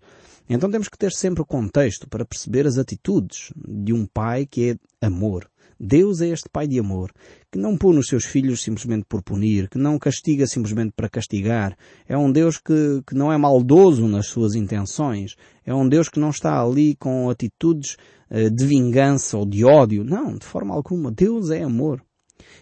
Então 0.49 0.71
temos 0.71 0.89
que 0.89 0.99
ter 0.99 1.13
sempre 1.13 1.43
o 1.43 1.47
contexto 1.47 2.07
para 2.09 2.27
perceber 2.27 2.67
as 2.67 2.77
atitudes 2.77 3.51
de 3.57 3.93
um 3.93 4.05
pai 4.05 4.45
que 4.45 4.79
é 5.01 5.07
amor. 5.07 5.49
Deus 5.79 6.23
é 6.23 6.29
este 6.29 6.49
Pai 6.49 6.67
de 6.67 6.79
amor, 6.79 7.13
que 7.53 7.59
não 7.59 7.77
pune 7.77 7.99
os 7.99 8.07
seus 8.07 8.25
filhos 8.25 8.63
simplesmente 8.63 9.05
por 9.07 9.23
punir, 9.23 9.69
que 9.69 9.77
não 9.77 9.99
castiga 9.99 10.47
simplesmente 10.47 10.93
para 10.97 11.09
castigar. 11.09 11.77
É 12.09 12.17
um 12.17 12.33
Deus 12.33 12.57
que, 12.57 13.03
que 13.07 13.15
não 13.15 13.31
é 13.31 13.37
maldoso 13.37 14.09
nas 14.09 14.27
suas 14.27 14.55
intenções. 14.55 15.37
É 15.65 15.75
um 15.75 15.87
Deus 15.87 16.09
que 16.09 16.19
não 16.19 16.31
está 16.31 16.63
ali 16.63 16.97
com 16.97 17.29
atitudes 17.29 17.97
uh, 18.31 18.51
de 18.51 18.67
vingança 18.67 19.37
ou 19.37 19.45
de 19.45 19.65
ódio. 19.65 20.03
Não, 20.03 20.35
de 20.35 20.47
forma 20.47 20.75
alguma. 20.75 21.13
Deus 21.13 21.51
é 21.51 21.63
amor. 21.63 22.03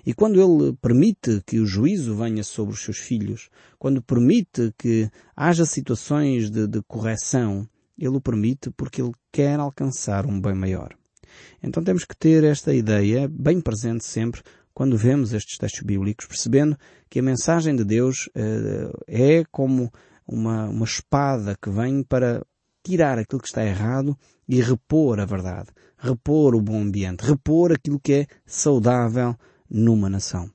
E 0.05 0.13
quando 0.13 0.41
Ele 0.41 0.77
permite 0.83 1.41
que 1.47 1.59
o 1.61 1.67
juízo 1.67 2.17
venha 2.17 2.43
sobre 2.43 2.75
os 2.75 2.83
seus 2.83 2.99
filhos, 2.99 3.49
quando 3.79 4.03
permite 4.03 4.73
que 4.77 5.09
haja 5.37 5.65
situações 5.65 6.51
de, 6.51 6.67
de 6.67 6.83
correção, 6.83 7.67
Ele 7.97 8.17
o 8.17 8.21
permite 8.21 8.71
porque 8.77 9.01
Ele 9.01 9.13
quer 9.33 9.61
alcançar 9.61 10.27
um 10.27 10.41
bem 10.41 10.55
maior. 10.55 10.95
Então 11.63 11.83
temos 11.83 12.05
que 12.05 12.17
ter 12.17 12.45
esta 12.45 12.75
ideia 12.75 13.29
bem 13.29 13.61
presente 13.61 14.05
sempre 14.05 14.43
quando 14.75 14.97
vemos 14.97 15.33
estes 15.33 15.57
textos 15.57 15.83
bíblicos, 15.83 16.27
percebendo 16.27 16.77
que 17.09 17.21
a 17.21 17.23
mensagem 17.23 17.77
de 17.77 17.85
Deus 17.85 18.27
uh, 18.29 19.05
é 19.07 19.45
como 19.51 19.91
uma, 20.27 20.69
uma 20.69 20.85
espada 20.85 21.57
que 21.61 21.71
vem 21.71 22.03
para 22.03 22.45
tirar 22.83 23.19
aquilo 23.19 23.41
que 23.41 23.47
está 23.47 23.65
errado 23.65 24.19
e 24.49 24.61
repor 24.61 25.21
a 25.21 25.25
verdade, 25.25 25.69
repor 25.97 26.55
o 26.55 26.61
bom 26.61 26.83
ambiente, 26.83 27.25
repor 27.25 27.73
aquilo 27.73 28.01
que 28.01 28.13
é 28.13 28.27
saudável 28.45 29.37
numa 29.71 30.11
nação. 30.11 30.51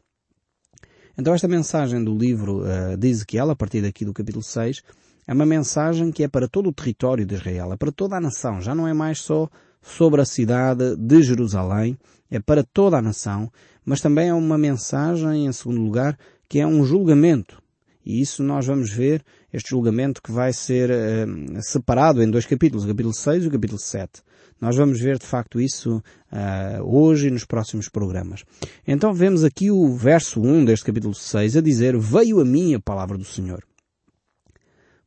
Então 1.18 1.34
esta 1.34 1.48
mensagem 1.48 2.04
do 2.04 2.16
livro 2.16 2.62
uh, 2.62 2.98
de 2.98 3.08
Ezequiel, 3.08 3.50
a 3.50 3.56
partir 3.56 3.82
daqui 3.82 4.06
do 4.06 4.14
capítulo 4.14 4.44
6, 4.44 4.82
é 5.28 5.34
uma 5.34 5.46
mensagem 5.46 6.12
que 6.12 6.24
é 6.24 6.28
para 6.28 6.48
todo 6.48 6.70
o 6.70 6.74
território 6.74 7.26
de 7.26 7.36
Israel, 7.36 7.74
é 7.74 7.78
para 7.78 7.92
toda 7.92 8.18
a 8.18 8.22
nação, 8.22 8.62
já 8.62 8.76
não 8.76 8.88
é 8.88 8.94
mais 8.94 9.20
só 9.20 9.50
sobre 9.82 10.22
a 10.22 10.26
cidade 10.26 10.96
de 10.96 11.22
Jerusalém, 11.22 11.98
é 12.30 12.40
para 12.40 12.64
toda 12.64 12.98
a 12.98 13.02
nação, 13.02 13.52
mas 13.84 14.02
também 14.02 14.30
é 14.30 14.34
uma 14.34 14.58
mensagem, 14.58 15.46
em 15.46 15.52
segundo 15.52 15.82
lugar, 15.82 16.18
que 16.48 16.60
é 16.60 16.68
um 16.68 16.84
julgamento. 16.84 17.62
E 18.06 18.22
isso 18.22 18.44
nós 18.44 18.66
vamos 18.66 18.92
ver, 18.92 19.24
este 19.54 19.70
julgamento 19.70 20.22
que 20.22 20.32
vai 20.32 20.54
ser 20.54 20.90
uh, 20.90 21.62
separado 21.62 22.24
em 22.24 22.30
dois 22.30 22.46
capítulos, 22.46 22.86
o 22.86 22.88
capítulo 22.88 23.14
6 23.14 23.44
e 23.44 23.48
o 23.48 23.52
capítulo 23.52 23.80
7. 23.80 24.22
Nós 24.60 24.76
vamos 24.76 25.00
ver 25.00 25.18
de 25.18 25.26
facto 25.26 25.60
isso 25.60 25.98
uh, 26.32 26.84
hoje 26.84 27.28
e 27.28 27.32
nos 27.32 27.46
próximos 27.46 27.88
programas. 27.88 28.44
Então 28.88 29.14
vemos 29.14 29.44
aqui 29.44 29.72
o 29.72 29.96
verso 29.96 30.42
1 30.42 30.66
deste 30.66 30.86
capítulo 30.86 31.14
6 31.14 31.58
a 31.58 31.62
dizer, 31.62 31.98
veio 31.98 32.40
a 32.40 32.46
mim 32.46 32.74
a 32.74 32.80
palavra 32.80 33.18
do 33.18 33.24
Senhor. 33.24 33.64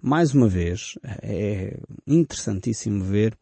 Mais 0.00 0.34
uma 0.34 0.48
vez, 0.48 0.94
é 1.22 1.78
interessantíssimo 2.06 3.04
ver 3.04 3.36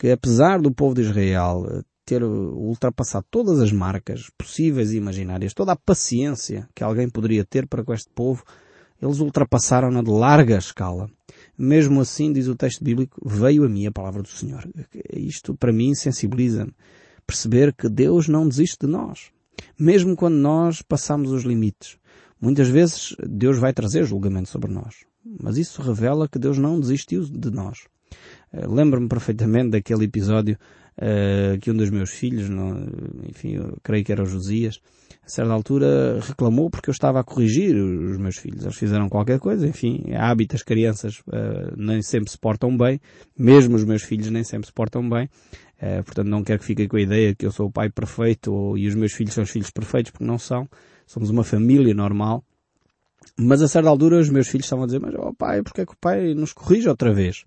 que 0.00 0.10
apesar 0.10 0.62
do 0.62 0.72
povo 0.72 0.94
de 0.94 1.02
Israel 1.02 1.66
eh, 1.68 1.82
ter 2.06 2.24
ultrapassado 2.24 3.26
todas 3.30 3.60
as 3.60 3.70
marcas 3.70 4.30
possíveis 4.38 4.92
e 4.92 4.96
imaginárias, 4.96 5.52
toda 5.52 5.72
a 5.72 5.76
paciência 5.76 6.66
que 6.74 6.82
alguém 6.82 7.06
poderia 7.06 7.44
ter 7.44 7.66
para 7.68 7.84
com 7.84 7.92
este 7.92 8.08
povo, 8.14 8.42
eles 9.00 9.20
ultrapassaram-na 9.20 10.02
de 10.02 10.10
larga 10.10 10.56
escala. 10.56 11.10
Mesmo 11.56 12.00
assim, 12.00 12.32
diz 12.32 12.48
o 12.48 12.56
texto 12.56 12.82
bíblico, 12.82 13.20
veio 13.22 13.62
a 13.62 13.68
mim 13.68 13.86
a 13.86 13.92
palavra 13.92 14.22
do 14.22 14.28
Senhor. 14.28 14.66
Isto 15.12 15.54
para 15.54 15.70
mim 15.70 15.94
sensibiliza-me. 15.94 16.72
Perceber 17.26 17.74
que 17.74 17.86
Deus 17.86 18.26
não 18.26 18.48
desiste 18.48 18.86
de 18.86 18.90
nós. 18.90 19.30
Mesmo 19.78 20.16
quando 20.16 20.36
nós 20.36 20.80
passamos 20.80 21.30
os 21.30 21.44
limites. 21.44 21.98
Muitas 22.40 22.68
vezes 22.68 23.14
Deus 23.22 23.58
vai 23.58 23.74
trazer 23.74 24.04
julgamento 24.04 24.48
sobre 24.48 24.72
nós. 24.72 25.04
Mas 25.22 25.58
isso 25.58 25.82
revela 25.82 26.26
que 26.26 26.38
Deus 26.38 26.56
não 26.56 26.80
desistiu 26.80 27.22
de 27.22 27.50
nós. 27.50 27.89
Eh, 28.52 28.66
lembro-me 28.66 29.08
perfeitamente 29.08 29.70
daquele 29.70 30.04
episódio 30.04 30.58
uh, 30.98 31.58
que 31.60 31.70
um 31.70 31.76
dos 31.76 31.90
meus 31.90 32.10
filhos, 32.10 32.48
no, 32.48 32.88
enfim, 33.28 33.54
eu 33.54 33.78
creio 33.82 34.04
que 34.04 34.12
era 34.12 34.22
o 34.22 34.26
Josias, 34.26 34.80
a 35.24 35.28
certa 35.28 35.52
altura 35.52 36.20
reclamou 36.20 36.70
porque 36.70 36.90
eu 36.90 36.92
estava 36.92 37.20
a 37.20 37.24
corrigir 37.24 37.76
os 37.76 38.18
meus 38.18 38.36
filhos. 38.36 38.64
Eles 38.64 38.76
fizeram 38.76 39.08
qualquer 39.08 39.38
coisa, 39.38 39.66
enfim, 39.66 40.02
é 40.06 40.16
hábito, 40.16 40.56
as 40.56 40.62
crianças 40.62 41.20
uh, 41.28 41.74
nem 41.76 42.02
sempre 42.02 42.30
se 42.30 42.38
portam 42.38 42.76
bem, 42.76 43.00
mesmo 43.38 43.76
os 43.76 43.84
meus 43.84 44.02
filhos 44.02 44.28
nem 44.30 44.42
sempre 44.42 44.66
se 44.66 44.72
portam 44.72 45.08
bem. 45.08 45.28
Uh, 45.80 46.02
portanto, 46.04 46.28
não 46.28 46.42
quero 46.42 46.58
que 46.58 46.64
fiquem 46.64 46.88
com 46.88 46.96
a 46.96 47.00
ideia 47.00 47.34
que 47.34 47.46
eu 47.46 47.52
sou 47.52 47.68
o 47.68 47.72
pai 47.72 47.88
perfeito 47.88 48.52
ou, 48.52 48.76
e 48.76 48.86
os 48.86 48.94
meus 48.94 49.12
filhos 49.12 49.32
são 49.32 49.44
os 49.44 49.50
filhos 49.50 49.70
perfeitos, 49.70 50.10
porque 50.10 50.24
não 50.24 50.38
são. 50.38 50.68
Somos 51.06 51.30
uma 51.30 51.44
família 51.44 51.94
normal. 51.94 52.44
Mas 53.36 53.62
a 53.62 53.68
certa 53.68 53.88
altura 53.88 54.18
os 54.18 54.28
meus 54.28 54.48
filhos 54.48 54.66
estavam 54.66 54.84
a 54.84 54.86
dizer, 54.86 55.00
mas 55.00 55.14
oh 55.14 55.32
pai, 55.32 55.62
porque 55.62 55.82
é 55.82 55.86
que 55.86 55.92
o 55.92 55.98
pai 55.98 56.34
nos 56.34 56.52
corrige 56.52 56.88
outra 56.88 57.12
vez? 57.12 57.44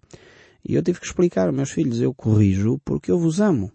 E 0.66 0.76
eu 0.76 0.84
tive 0.84 1.00
que 1.00 1.06
explicar, 1.06 1.52
meus 1.52 1.72
filhos, 1.72 2.00
eu 2.00 2.14
corrijo 2.14 2.80
porque 2.86 3.12
eu 3.12 3.20
vos 3.20 3.42
amo. 3.42 3.72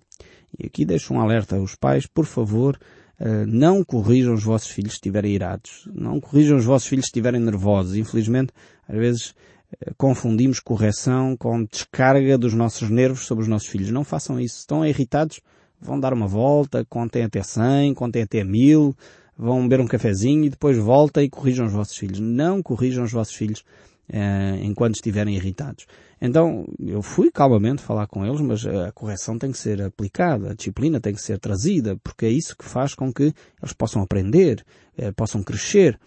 E 0.59 0.67
aqui 0.67 0.85
deixo 0.85 1.13
um 1.13 1.21
alerta 1.21 1.57
aos 1.57 1.75
pais, 1.75 2.07
por 2.07 2.25
favor, 2.25 2.79
eh, 3.21 3.45
não 3.47 3.85
corrijam 3.85 4.33
os 4.33 4.43
vossos 4.43 4.71
filhos 4.71 4.93
se 4.93 4.97
estiverem 4.97 5.33
irados. 5.33 5.89
Não 5.93 6.21
corrijam 6.21 6.57
os 6.57 6.65
vossos 6.65 6.89
filhos 6.89 7.05
se 7.07 7.11
estiverem 7.11 7.41
nervosos. 7.41 7.97
Infelizmente, 7.97 8.53
às 8.89 8.97
vezes, 8.97 9.35
eh, 9.81 9.93
confundimos 9.99 10.61
correção 10.61 11.37
com 11.37 11.65
descarga 11.65 12.39
dos 12.39 12.55
nossos 12.55 12.89
nervos 12.89 13.27
sobre 13.27 13.43
os 13.43 13.49
nossos 13.49 13.69
filhos. 13.69 13.91
Não 13.91 14.05
façam 14.05 14.41
isso. 14.41 14.61
Estão 14.61 14.87
irritados? 14.87 15.41
Vão 15.81 16.01
dar 16.01 16.13
uma 16.13 16.27
volta, 16.27 16.85
contem 16.87 17.23
até 17.23 17.43
100, 17.43 17.95
contem 17.95 18.23
até 18.23 18.43
1000, 18.43 18.97
vão 19.37 19.63
beber 19.63 19.81
um 19.81 19.87
cafezinho 19.87 20.45
e 20.45 20.51
depois 20.51 20.77
voltem 20.77 21.25
e 21.25 21.31
corrijam 21.31 21.67
os 21.67 21.73
vossos 21.73 21.97
filhos. 21.97 22.19
Não 22.19 22.63
corrijam 22.63 23.05
os 23.05 23.13
vossos 23.13 23.35
filhos 23.35 23.63
eh, 24.11 24.59
enquanto 24.63 24.95
estiverem 24.95 25.35
irritados. 25.35 25.87
Então, 26.21 26.67
eu 26.81 27.03
fui 27.03 27.31
calmamente 27.31 27.83
falar 27.83 28.07
com 28.07 28.25
eles, 28.25 28.41
mas 28.41 28.67
a 28.67 28.91
correção 28.93 29.39
tem 29.39 29.53
que 29.53 29.59
ser 29.59 29.83
aplicada, 29.83 30.51
a 30.51 30.55
disciplina 30.55 30.99
tem 30.99 31.13
que 31.13 31.21
ser 31.21 31.39
trazida, 31.39 31.97
porque 32.03 32.27
é 32.27 32.31
isso 32.31 32.57
que 32.57 32.65
faz 32.65 32.95
com 32.95 33.13
que 33.13 33.25
eles 33.63 33.73
possam 33.77 34.03
aprender, 34.03 34.65
eh, 34.97 35.13
possam 35.13 35.43
crescer. 35.43 35.99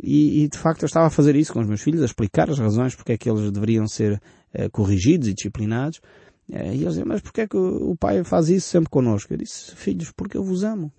E, 0.00 0.44
e, 0.44 0.48
de 0.48 0.56
facto 0.56 0.82
eu 0.82 0.86
estava 0.86 1.08
a 1.08 1.10
fazer 1.10 1.34
isso 1.34 1.52
com 1.52 1.60
os 1.60 1.66
meus 1.66 1.82
filhos, 1.82 2.02
a 2.02 2.04
explicar 2.04 2.48
as 2.48 2.58
razões 2.58 2.94
porque 2.94 3.12
é 3.12 3.18
que 3.18 3.28
eles 3.28 3.50
deveriam 3.50 3.88
ser 3.88 4.22
eh, 4.54 4.68
corrigidos 4.68 5.26
e 5.26 5.34
disciplinados. 5.34 6.00
e 6.48 6.54
eles 6.54 6.90
diziam, 6.90 7.06
mas 7.06 7.20
porquê 7.20 7.42
é 7.42 7.48
que 7.48 7.56
o, 7.56 7.96
pai 7.96 8.22
faz 8.22 8.48
isso 8.48 8.68
sempre 8.68 8.88
connosco? 8.88 9.32
Eu 9.32 9.38
disse, 9.38 9.74
filhos, 9.74 10.12
porque 10.12 10.36
eu 10.36 10.44
vos 10.44 10.62
amo. 10.62 10.92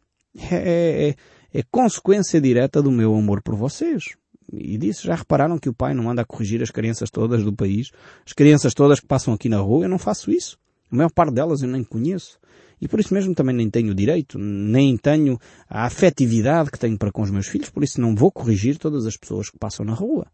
É, 0.51 0.55
é, 0.55 1.09
é, 1.09 1.15
é 1.59 1.63
consequência 1.71 2.39
direta 2.39 2.83
do 2.83 2.91
meu 2.91 3.15
amor 3.15 3.41
por 3.41 3.55
vocês. 3.55 4.03
E 4.51 4.77
disse, 4.77 5.05
já 5.05 5.15
repararam 5.15 5.59
que 5.59 5.69
o 5.69 5.73
pai 5.73 5.93
não 5.93 6.09
anda 6.09 6.21
a 6.23 6.25
corrigir 6.25 6.61
as 6.61 6.71
crianças 6.71 7.09
todas 7.09 7.43
do 7.43 7.53
país? 7.53 7.91
As 8.25 8.33
crianças 8.33 8.73
todas 8.73 8.99
que 8.99 9.05
passam 9.05 9.33
aqui 9.33 9.47
na 9.47 9.59
rua, 9.59 9.85
eu 9.85 9.89
não 9.89 9.99
faço 9.99 10.31
isso. 10.31 10.57
A 10.91 10.95
maior 10.95 11.11
parte 11.11 11.33
delas 11.33 11.61
eu 11.61 11.67
nem 11.67 11.83
conheço. 11.83 12.39
E 12.81 12.87
por 12.87 12.99
isso 12.99 13.13
mesmo 13.13 13.35
também 13.35 13.55
nem 13.55 13.69
tenho 13.69 13.93
direito, 13.93 14.39
nem 14.39 14.97
tenho 14.97 15.37
a 15.69 15.85
afetividade 15.85 16.71
que 16.71 16.79
tenho 16.79 16.97
para 16.97 17.11
com 17.11 17.21
os 17.21 17.29
meus 17.29 17.47
filhos, 17.47 17.69
por 17.69 17.83
isso 17.83 17.99
não 17.99 18.15
vou 18.15 18.31
corrigir 18.31 18.77
todas 18.77 19.05
as 19.05 19.17
pessoas 19.17 19.49
que 19.49 19.59
passam 19.59 19.85
na 19.85 19.93
rua. 19.93 20.27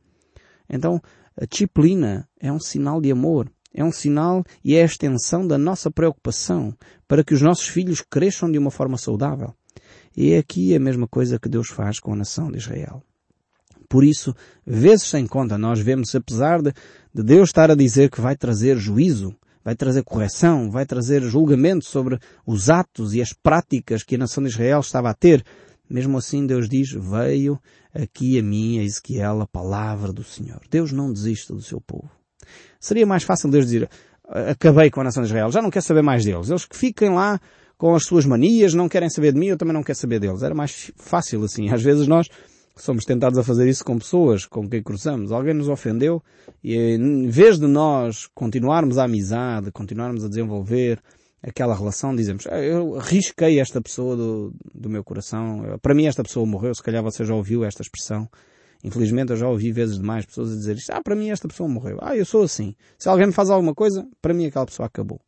Então, 0.69 1.01
a 1.35 1.45
disciplina 1.45 2.27
é 2.39 2.51
um 2.51 2.59
sinal 2.59 3.01
de 3.01 3.11
amor. 3.11 3.51
É 3.73 3.83
um 3.83 3.91
sinal 3.91 4.43
e 4.63 4.75
é 4.75 4.83
a 4.83 4.85
extensão 4.85 5.45
da 5.45 5.57
nossa 5.57 5.91
preocupação 5.91 6.73
para 7.07 7.23
que 7.23 7.33
os 7.33 7.41
nossos 7.41 7.67
filhos 7.67 8.01
cresçam 8.01 8.49
de 8.49 8.57
uma 8.57 8.71
forma 8.71 8.97
saudável. 8.97 9.53
E 10.15 10.31
é 10.31 10.37
aqui 10.37 10.73
a 10.73 10.79
mesma 10.79 11.07
coisa 11.07 11.37
que 11.37 11.49
Deus 11.49 11.67
faz 11.67 11.99
com 11.99 12.13
a 12.13 12.15
nação 12.15 12.49
de 12.49 12.57
Israel. 12.57 13.03
Por 13.95 14.03
isso, 14.03 14.35
vezes 14.67 15.07
sem 15.07 15.25
conta, 15.25 15.57
nós 15.57 15.79
vemos, 15.79 16.13
apesar 16.13 16.61
de, 16.61 16.73
de 17.13 17.23
Deus 17.23 17.47
estar 17.47 17.71
a 17.71 17.75
dizer 17.75 18.09
que 18.09 18.19
vai 18.19 18.35
trazer 18.35 18.77
juízo, 18.77 19.33
vai 19.63 19.73
trazer 19.73 20.03
correção, 20.03 20.69
vai 20.69 20.85
trazer 20.85 21.21
julgamento 21.21 21.85
sobre 21.85 22.19
os 22.45 22.69
atos 22.69 23.13
e 23.13 23.21
as 23.21 23.31
práticas 23.31 24.03
que 24.03 24.15
a 24.15 24.17
nação 24.17 24.43
de 24.43 24.49
Israel 24.49 24.81
estava 24.81 25.09
a 25.09 25.13
ter, 25.13 25.45
mesmo 25.89 26.17
assim 26.17 26.45
Deus 26.45 26.67
diz, 26.67 26.91
veio 26.91 27.57
aqui 27.93 28.37
a 28.37 28.43
mim, 28.43 28.79
a 28.79 28.83
Ezequiel, 28.83 29.39
a 29.39 29.47
palavra 29.47 30.11
do 30.11 30.25
Senhor. 30.25 30.59
Deus 30.69 30.91
não 30.91 31.13
desiste 31.13 31.53
do 31.53 31.61
seu 31.61 31.79
povo. 31.79 32.11
Seria 32.77 33.05
mais 33.05 33.23
fácil 33.23 33.49
Deus 33.49 33.63
dizer, 33.63 33.89
acabei 34.27 34.91
com 34.91 34.99
a 34.99 35.05
nação 35.05 35.23
de 35.23 35.29
Israel, 35.29 35.49
já 35.53 35.61
não 35.61 35.71
quer 35.71 35.83
saber 35.83 36.01
mais 36.01 36.25
deles. 36.25 36.49
Eles 36.49 36.65
que 36.65 36.75
fiquem 36.75 37.11
lá 37.11 37.39
com 37.77 37.95
as 37.95 38.05
suas 38.05 38.25
manias, 38.25 38.73
não 38.73 38.89
querem 38.89 39.09
saber 39.09 39.31
de 39.31 39.39
mim, 39.39 39.47
eu 39.47 39.57
também 39.57 39.73
não 39.73 39.83
quero 39.83 39.97
saber 39.97 40.19
deles. 40.19 40.43
Era 40.43 40.53
mais 40.53 40.91
fácil 40.97 41.41
assim. 41.45 41.69
Às 41.69 41.81
vezes 41.81 42.07
nós 42.07 42.27
somos 42.75 43.05
tentados 43.05 43.37
a 43.37 43.43
fazer 43.43 43.67
isso 43.67 43.83
com 43.83 43.97
pessoas 43.97 44.45
com 44.45 44.67
quem 44.67 44.83
cruzamos. 44.83 45.31
Alguém 45.31 45.53
nos 45.53 45.69
ofendeu 45.69 46.21
e 46.63 46.75
em 46.75 47.27
vez 47.27 47.57
de 47.57 47.67
nós 47.67 48.27
continuarmos 48.33 48.97
a 48.97 49.05
amizade, 49.05 49.71
continuarmos 49.71 50.23
a 50.25 50.29
desenvolver 50.29 51.01
aquela 51.41 51.75
relação, 51.75 52.15
dizemos, 52.15 52.47
ah, 52.47 52.59
eu 52.59 52.97
risquei 52.97 53.59
esta 53.59 53.79
pessoa 53.79 54.15
do, 54.15 54.53
do 54.73 54.89
meu 54.89 55.03
coração, 55.03 55.77
para 55.81 55.93
mim 55.93 56.07
esta 56.07 56.23
pessoa 56.23 56.45
morreu, 56.45 56.73
se 56.73 56.81
calhar 56.81 57.03
você 57.03 57.23
já 57.23 57.35
ouviu 57.35 57.63
esta 57.63 57.83
expressão. 57.83 58.27
Infelizmente 58.83 59.31
eu 59.31 59.37
já 59.37 59.47
ouvi 59.47 59.71
vezes 59.71 59.97
demais 59.97 60.25
pessoas 60.25 60.51
a 60.51 60.55
dizer 60.55 60.75
isto, 60.75 60.91
ah, 60.91 61.01
para 61.01 61.15
mim 61.15 61.29
esta 61.29 61.47
pessoa 61.47 61.69
morreu, 61.69 61.99
ah, 62.01 62.15
eu 62.15 62.25
sou 62.25 62.43
assim. 62.43 62.75
Se 62.97 63.07
alguém 63.07 63.27
me 63.27 63.33
faz 63.33 63.49
alguma 63.49 63.75
coisa, 63.75 64.07
para 64.21 64.33
mim 64.33 64.47
aquela 64.47 64.65
pessoa 64.65 64.87
acabou. 64.87 65.21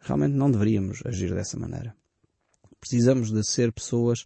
Realmente 0.00 0.34
não 0.34 0.50
deveríamos 0.50 1.02
agir 1.04 1.34
dessa 1.34 1.58
maneira. 1.58 1.94
Precisamos 2.80 3.32
de 3.32 3.42
ser 3.44 3.72
pessoas 3.72 4.24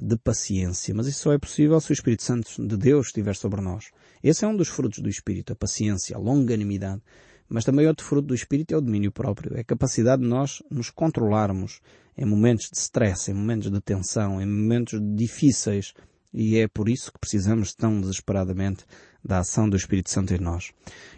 de 0.00 0.16
paciência, 0.16 0.94
mas 0.94 1.06
isso 1.06 1.20
só 1.20 1.32
é 1.32 1.38
possível 1.38 1.80
se 1.80 1.90
o 1.90 1.92
Espírito 1.92 2.22
Santo 2.22 2.66
de 2.66 2.76
Deus 2.76 3.08
estiver 3.08 3.36
sobre 3.36 3.60
nós. 3.60 3.90
Esse 4.22 4.44
é 4.44 4.48
um 4.48 4.56
dos 4.56 4.68
frutos 4.68 5.00
do 5.00 5.08
Espírito, 5.08 5.52
a 5.52 5.56
paciência, 5.56 6.16
a 6.16 6.18
longanimidade. 6.18 7.02
Mas 7.48 7.64
também 7.64 7.86
outro 7.86 8.06
fruto 8.06 8.28
do 8.28 8.34
Espírito 8.34 8.72
é 8.72 8.78
o 8.78 8.80
domínio 8.80 9.12
próprio, 9.12 9.54
é 9.56 9.60
a 9.60 9.64
capacidade 9.64 10.22
de 10.22 10.28
nós 10.28 10.62
nos 10.70 10.88
controlarmos 10.88 11.80
em 12.16 12.24
momentos 12.24 12.70
de 12.70 12.78
stress, 12.78 13.30
em 13.30 13.34
momentos 13.34 13.70
de 13.70 13.80
tensão, 13.80 14.40
em 14.40 14.46
momentos 14.46 14.98
difíceis. 15.14 15.92
E 16.32 16.56
é 16.58 16.66
por 16.66 16.88
isso 16.88 17.12
que 17.12 17.18
precisamos 17.18 17.74
tão 17.74 18.00
desesperadamente 18.00 18.84
da 19.24 19.38
ação 19.38 19.68
do 19.68 19.76
Espírito 19.76 20.10
Santo 20.10 20.34
em 20.34 20.38
nós. 20.38 20.72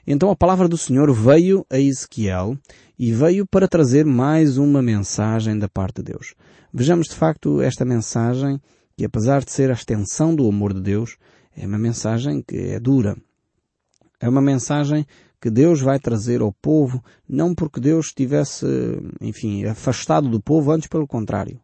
Então 0.06 0.30
a 0.30 0.36
palavra 0.36 0.68
do 0.68 0.76
Senhor 0.76 1.12
veio 1.12 1.64
a 1.70 1.78
Ezequiel 1.78 2.58
e 2.98 3.12
veio 3.12 3.46
para 3.46 3.68
trazer 3.68 4.04
mais 4.04 4.58
uma 4.58 4.82
mensagem 4.82 5.58
da 5.58 5.68
parte 5.68 6.02
de 6.02 6.12
Deus. 6.12 6.34
Vejamos 6.72 7.08
de 7.08 7.14
facto 7.14 7.62
esta 7.62 7.84
mensagem 7.84 8.60
que 8.96 9.04
apesar 9.04 9.44
de 9.44 9.50
ser 9.50 9.70
a 9.70 9.74
extensão 9.74 10.34
do 10.34 10.48
amor 10.48 10.72
de 10.72 10.80
Deus, 10.80 11.16
é 11.56 11.66
uma 11.66 11.78
mensagem 11.78 12.42
que 12.42 12.56
é 12.56 12.80
dura. 12.80 13.16
É 14.20 14.28
uma 14.28 14.40
mensagem 14.40 15.06
que 15.40 15.50
Deus 15.50 15.80
vai 15.80 15.98
trazer 15.98 16.40
ao 16.40 16.52
povo, 16.52 17.02
não 17.28 17.54
porque 17.54 17.80
Deus 17.80 18.06
estivesse, 18.06 18.66
enfim, 19.20 19.64
afastado 19.64 20.28
do 20.28 20.40
povo, 20.40 20.70
antes 20.70 20.88
pelo 20.88 21.06
contrário. 21.06 21.60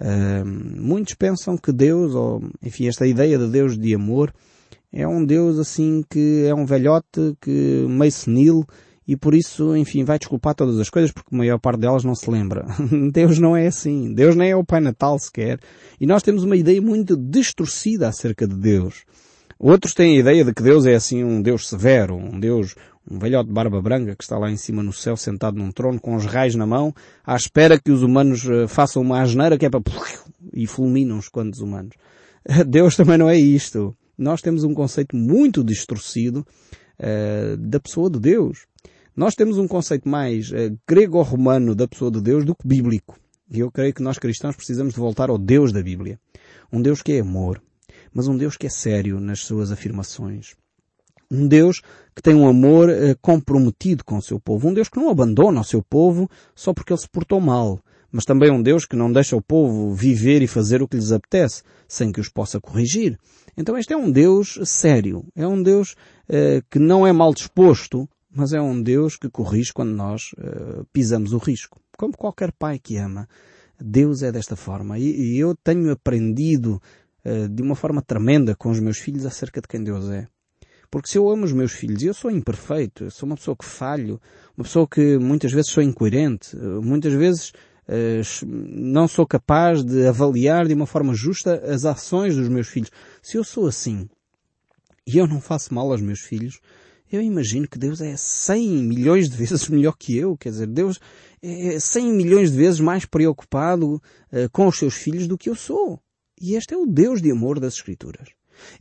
Uh, 0.00 0.46
muitos 0.46 1.14
pensam 1.14 1.58
que 1.58 1.72
Deus, 1.72 2.14
ou, 2.14 2.42
enfim, 2.62 2.88
esta 2.88 3.06
ideia 3.06 3.38
de 3.38 3.48
Deus 3.48 3.78
de 3.78 3.94
amor, 3.94 4.32
é 4.92 5.06
um 5.06 5.24
Deus 5.24 5.58
assim 5.58 6.02
que 6.08 6.46
é 6.46 6.54
um 6.54 6.64
velhote, 6.64 7.36
que 7.40 7.86
meio 7.88 8.10
senil, 8.10 8.66
e 9.06 9.16
por 9.16 9.34
isso, 9.34 9.76
enfim, 9.76 10.04
vai 10.04 10.18
desculpar 10.18 10.54
todas 10.54 10.78
as 10.78 10.88
coisas 10.88 11.10
porque 11.10 11.34
a 11.34 11.36
maior 11.36 11.58
parte 11.58 11.80
delas 11.80 12.04
não 12.04 12.14
se 12.14 12.30
lembra. 12.30 12.64
Deus 13.12 13.40
não 13.40 13.56
é 13.56 13.66
assim. 13.66 14.14
Deus 14.14 14.36
nem 14.36 14.50
é 14.50 14.56
o 14.56 14.64
Pai 14.64 14.80
Natal 14.80 15.18
sequer. 15.18 15.58
E 16.00 16.06
nós 16.06 16.22
temos 16.22 16.44
uma 16.44 16.56
ideia 16.56 16.80
muito 16.80 17.16
distorcida 17.16 18.06
acerca 18.06 18.46
de 18.46 18.54
Deus. 18.54 19.04
Outros 19.58 19.94
têm 19.94 20.16
a 20.16 20.20
ideia 20.20 20.44
de 20.44 20.54
que 20.54 20.62
Deus 20.62 20.86
é 20.86 20.94
assim 20.94 21.24
um 21.24 21.42
Deus 21.42 21.68
severo, 21.68 22.14
um 22.14 22.38
Deus, 22.38 22.76
um 23.08 23.18
velhote 23.18 23.48
de 23.48 23.54
barba 23.54 23.80
branca 23.80 24.16
que 24.16 24.22
está 24.22 24.38
lá 24.38 24.50
em 24.50 24.56
cima 24.56 24.82
no 24.82 24.92
céu 24.92 25.16
sentado 25.16 25.58
num 25.58 25.70
trono 25.70 26.00
com 26.00 26.14
os 26.14 26.26
raios 26.26 26.54
na 26.54 26.66
mão, 26.66 26.94
à 27.24 27.36
espera 27.36 27.80
que 27.80 27.90
os 27.90 28.02
humanos 28.02 28.44
eh, 28.44 28.66
façam 28.66 29.02
uma 29.02 29.20
asneira 29.20 29.56
que 29.56 29.66
é 29.66 29.70
para 29.70 29.80
e 30.52 30.66
fulminam 30.66 31.18
os 31.18 31.28
quantos 31.28 31.60
humanos. 31.60 31.94
Deus 32.66 32.96
também 32.96 33.18
não 33.18 33.28
é 33.28 33.36
isto. 33.38 33.96
Nós 34.16 34.40
temos 34.40 34.64
um 34.64 34.74
conceito 34.74 35.16
muito 35.16 35.64
distorcido 35.64 36.46
uh, 36.98 37.56
da 37.56 37.80
pessoa 37.80 38.10
de 38.10 38.20
Deus. 38.20 38.66
Nós 39.16 39.34
temos 39.34 39.56
um 39.56 39.66
conceito 39.66 40.06
mais 40.06 40.50
uh, 40.50 40.76
grego-romano 40.86 41.74
da 41.74 41.88
pessoa 41.88 42.10
de 42.10 42.20
Deus 42.20 42.44
do 42.44 42.54
que 42.54 42.66
bíblico. 42.66 43.18
E 43.50 43.60
eu 43.60 43.70
creio 43.70 43.94
que 43.94 44.02
nós 44.02 44.18
cristãos 44.18 44.54
precisamos 44.54 44.94
de 44.94 45.00
voltar 45.00 45.30
ao 45.30 45.38
Deus 45.38 45.72
da 45.72 45.82
Bíblia. 45.82 46.20
Um 46.72 46.80
Deus 46.80 47.02
que 47.02 47.12
é 47.12 47.20
amor, 47.20 47.62
mas 48.12 48.28
um 48.28 48.36
Deus 48.36 48.56
que 48.56 48.66
é 48.66 48.70
sério 48.70 49.18
nas 49.18 49.40
suas 49.40 49.72
afirmações. 49.72 50.54
Um 51.30 51.46
Deus 51.46 51.80
que 52.14 52.22
tem 52.22 52.34
um 52.34 52.48
amor 52.48 52.88
uh, 52.88 53.16
comprometido 53.20 54.04
com 54.04 54.18
o 54.18 54.22
seu 54.22 54.40
povo. 54.40 54.68
Um 54.68 54.74
Deus 54.74 54.88
que 54.88 54.98
não 54.98 55.08
abandona 55.08 55.60
o 55.60 55.64
seu 55.64 55.82
povo 55.82 56.28
só 56.54 56.74
porque 56.74 56.92
ele 56.92 57.00
se 57.00 57.08
portou 57.08 57.40
mal. 57.40 57.80
Mas 58.10 58.24
também 58.24 58.50
um 58.50 58.60
Deus 58.60 58.84
que 58.84 58.96
não 58.96 59.12
deixa 59.12 59.36
o 59.36 59.42
povo 59.42 59.94
viver 59.94 60.42
e 60.42 60.48
fazer 60.48 60.82
o 60.82 60.88
que 60.88 60.96
lhes 60.96 61.12
apetece, 61.12 61.62
sem 61.86 62.10
que 62.10 62.20
os 62.20 62.28
possa 62.28 62.60
corrigir. 62.60 63.16
Então 63.56 63.78
este 63.78 63.92
é 63.92 63.96
um 63.96 64.10
Deus 64.10 64.58
sério. 64.64 65.24
É 65.36 65.46
um 65.46 65.62
Deus 65.62 65.92
uh, 66.28 66.62
que 66.68 66.78
não 66.78 67.06
é 67.06 67.12
mal 67.12 67.32
disposto, 67.32 68.08
mas 68.34 68.52
é 68.52 68.60
um 68.60 68.82
Deus 68.82 69.16
que 69.16 69.30
corrige 69.30 69.72
quando 69.72 69.90
nós 69.90 70.32
uh, 70.38 70.84
pisamos 70.92 71.32
o 71.32 71.38
risco. 71.38 71.80
Como 71.96 72.16
qualquer 72.16 72.50
pai 72.52 72.78
que 72.78 72.96
ama. 72.96 73.28
Deus 73.80 74.22
é 74.22 74.32
desta 74.32 74.56
forma. 74.56 74.98
E, 74.98 75.34
e 75.34 75.38
eu 75.38 75.54
tenho 75.54 75.90
aprendido 75.90 76.82
de 77.50 77.62
uma 77.62 77.74
forma 77.74 78.00
tremenda 78.00 78.56
com 78.56 78.70
os 78.70 78.80
meus 78.80 78.96
filhos 78.96 79.26
acerca 79.26 79.60
de 79.60 79.68
quem 79.68 79.84
Deus 79.84 80.08
é. 80.08 80.26
Porque 80.90 81.08
se 81.08 81.18
eu 81.18 81.28
amo 81.30 81.44
os 81.44 81.52
meus 81.52 81.72
filhos, 81.72 82.02
e 82.02 82.06
eu 82.06 82.14
sou 82.14 82.30
imperfeito, 82.30 83.04
eu 83.04 83.10
sou 83.10 83.26
uma 83.26 83.36
pessoa 83.36 83.56
que 83.56 83.64
falho, 83.64 84.20
uma 84.56 84.64
pessoa 84.64 84.88
que 84.88 85.18
muitas 85.18 85.52
vezes 85.52 85.70
sou 85.70 85.82
incoerente, 85.82 86.56
muitas 86.56 87.12
vezes 87.12 87.52
não 88.44 89.08
sou 89.08 89.26
capaz 89.26 89.84
de 89.84 90.06
avaliar 90.06 90.66
de 90.66 90.74
uma 90.74 90.86
forma 90.86 91.14
justa 91.14 91.62
as 91.64 91.84
ações 91.84 92.36
dos 92.36 92.48
meus 92.48 92.68
filhos. 92.68 92.90
Se 93.22 93.36
eu 93.36 93.44
sou 93.44 93.66
assim, 93.66 94.08
e 95.06 95.18
eu 95.18 95.26
não 95.26 95.40
faço 95.40 95.74
mal 95.74 95.90
aos 95.90 96.00
meus 96.00 96.20
filhos, 96.20 96.60
eu 97.10 97.20
imagino 97.20 97.66
que 97.66 97.78
Deus 97.78 98.00
é 98.00 98.16
100 98.16 98.84
milhões 98.84 99.28
de 99.28 99.36
vezes 99.36 99.66
melhor 99.68 99.96
que 99.98 100.16
eu. 100.16 100.36
Quer 100.36 100.50
dizer, 100.50 100.66
Deus 100.68 101.00
é 101.42 101.80
100 101.80 102.12
milhões 102.12 102.52
de 102.52 102.56
vezes 102.56 102.80
mais 102.80 103.04
preocupado 103.04 103.94
uh, 103.94 104.50
com 104.52 104.68
os 104.68 104.78
seus 104.78 104.94
filhos 104.94 105.26
do 105.26 105.36
que 105.36 105.50
eu 105.50 105.56
sou. 105.56 106.00
E 106.40 106.54
este 106.54 106.74
é 106.74 106.76
o 106.76 106.86
Deus 106.86 107.20
de 107.20 107.30
amor 107.30 107.58
das 107.58 107.74
Escrituras. 107.74 108.28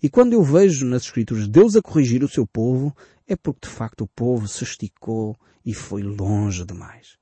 E 0.01 0.09
quando 0.09 0.33
eu 0.33 0.43
vejo 0.43 0.85
nas 0.85 1.03
Escrituras 1.03 1.47
Deus 1.47 1.75
a 1.75 1.81
corrigir 1.81 2.23
o 2.23 2.29
seu 2.29 2.45
povo, 2.45 2.95
é 3.27 3.35
porque 3.35 3.67
de 3.67 3.73
facto 3.73 4.01
o 4.01 4.07
povo 4.07 4.47
se 4.47 4.63
esticou 4.63 5.37
e 5.65 5.73
foi 5.73 6.01
longe 6.03 6.65
demais. 6.65 7.17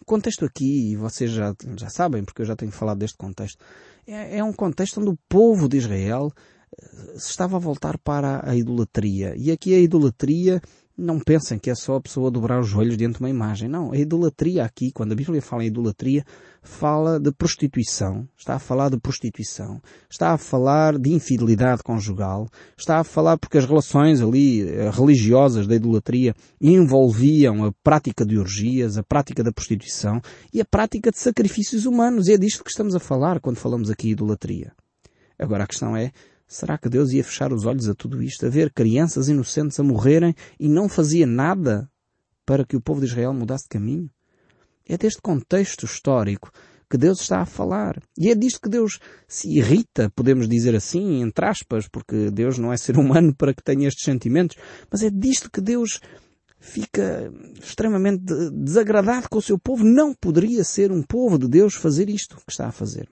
O 0.00 0.04
contexto 0.04 0.44
aqui, 0.44 0.92
e 0.92 0.96
vocês 0.96 1.30
já, 1.30 1.54
já 1.76 1.90
sabem, 1.90 2.24
porque 2.24 2.42
eu 2.42 2.46
já 2.46 2.56
tenho 2.56 2.72
falado 2.72 2.98
deste 2.98 3.18
contexto, 3.18 3.62
é, 4.06 4.38
é 4.38 4.44
um 4.44 4.52
contexto 4.52 5.00
onde 5.00 5.10
o 5.10 5.18
povo 5.28 5.68
de 5.68 5.76
Israel 5.76 6.32
se 7.16 7.30
estava 7.30 7.56
a 7.56 7.60
voltar 7.60 7.98
para 7.98 8.48
a 8.48 8.54
idolatria. 8.54 9.34
E 9.36 9.50
aqui 9.50 9.74
a 9.74 9.80
idolatria, 9.80 10.60
não 10.98 11.20
pensem 11.20 11.60
que 11.60 11.70
é 11.70 11.74
só 11.76 11.94
a 11.94 12.00
pessoa 12.00 12.28
dobrar 12.28 12.58
os 12.58 12.66
joelhos 12.66 12.96
diante 12.96 13.18
de 13.18 13.20
uma 13.20 13.30
imagem. 13.30 13.68
Não, 13.68 13.92
a 13.92 13.96
idolatria 13.96 14.64
aqui, 14.64 14.90
quando 14.90 15.12
a 15.12 15.14
Bíblia 15.14 15.40
fala 15.40 15.62
em 15.62 15.68
idolatria, 15.68 16.24
fala 16.60 17.20
de 17.20 17.30
prostituição. 17.30 18.28
Está 18.36 18.56
a 18.56 18.58
falar 18.58 18.90
de 18.90 18.98
prostituição. 18.98 19.80
Está 20.10 20.32
a 20.32 20.38
falar 20.38 20.98
de 20.98 21.12
infidelidade 21.12 21.84
conjugal. 21.84 22.48
Está 22.76 22.98
a 22.98 23.04
falar 23.04 23.38
porque 23.38 23.58
as 23.58 23.64
relações 23.64 24.20
ali 24.20 24.68
eh, 24.68 24.90
religiosas 24.90 25.68
da 25.68 25.76
idolatria 25.76 26.34
envolviam 26.60 27.64
a 27.64 27.72
prática 27.82 28.26
de 28.26 28.36
orgias, 28.36 28.98
a 28.98 29.02
prática 29.04 29.44
da 29.44 29.52
prostituição 29.52 30.20
e 30.52 30.60
a 30.60 30.64
prática 30.64 31.12
de 31.12 31.18
sacrifícios 31.18 31.86
humanos. 31.86 32.26
E 32.26 32.32
é 32.32 32.36
disto 32.36 32.64
que 32.64 32.70
estamos 32.70 32.96
a 32.96 33.00
falar 33.00 33.38
quando 33.38 33.56
falamos 33.56 33.88
aqui 33.88 34.10
idolatria. 34.10 34.72
Agora 35.38 35.62
a 35.62 35.66
questão 35.68 35.96
é, 35.96 36.10
Será 36.48 36.78
que 36.78 36.88
Deus 36.88 37.12
ia 37.12 37.22
fechar 37.22 37.52
os 37.52 37.66
olhos 37.66 37.90
a 37.90 37.94
tudo 37.94 38.22
isto, 38.22 38.46
a 38.46 38.48
ver 38.48 38.72
crianças 38.72 39.28
inocentes 39.28 39.78
a 39.78 39.82
morrerem 39.82 40.34
e 40.58 40.66
não 40.66 40.88
fazia 40.88 41.26
nada 41.26 41.90
para 42.46 42.64
que 42.64 42.74
o 42.74 42.80
povo 42.80 43.00
de 43.00 43.06
Israel 43.06 43.34
mudasse 43.34 43.64
de 43.64 43.68
caminho? 43.68 44.10
É 44.88 44.96
deste 44.96 45.20
contexto 45.20 45.84
histórico 45.84 46.50
que 46.88 46.96
Deus 46.96 47.20
está 47.20 47.42
a 47.42 47.46
falar. 47.46 48.02
E 48.16 48.30
é 48.30 48.34
disto 48.34 48.62
que 48.62 48.68
Deus 48.70 48.98
se 49.28 49.46
irrita, 49.58 50.10
podemos 50.16 50.48
dizer 50.48 50.74
assim, 50.74 51.20
entre 51.20 51.44
aspas, 51.44 51.86
porque 51.86 52.30
Deus 52.30 52.56
não 52.56 52.72
é 52.72 52.78
ser 52.78 52.96
humano 52.98 53.34
para 53.36 53.52
que 53.52 53.62
tenha 53.62 53.86
estes 53.86 54.04
sentimentos, 54.04 54.56
mas 54.90 55.02
é 55.02 55.10
disto 55.10 55.50
que 55.50 55.60
Deus 55.60 56.00
fica 56.58 57.30
extremamente 57.62 58.24
desagradado 58.52 59.28
com 59.28 59.38
o 59.38 59.42
seu 59.42 59.58
povo. 59.58 59.84
Não 59.84 60.14
poderia 60.14 60.64
ser 60.64 60.90
um 60.90 61.02
povo 61.02 61.38
de 61.38 61.46
Deus 61.46 61.74
fazer 61.74 62.08
isto 62.08 62.36
que 62.36 62.50
está 62.50 62.68
a 62.68 62.72
fazer. 62.72 63.06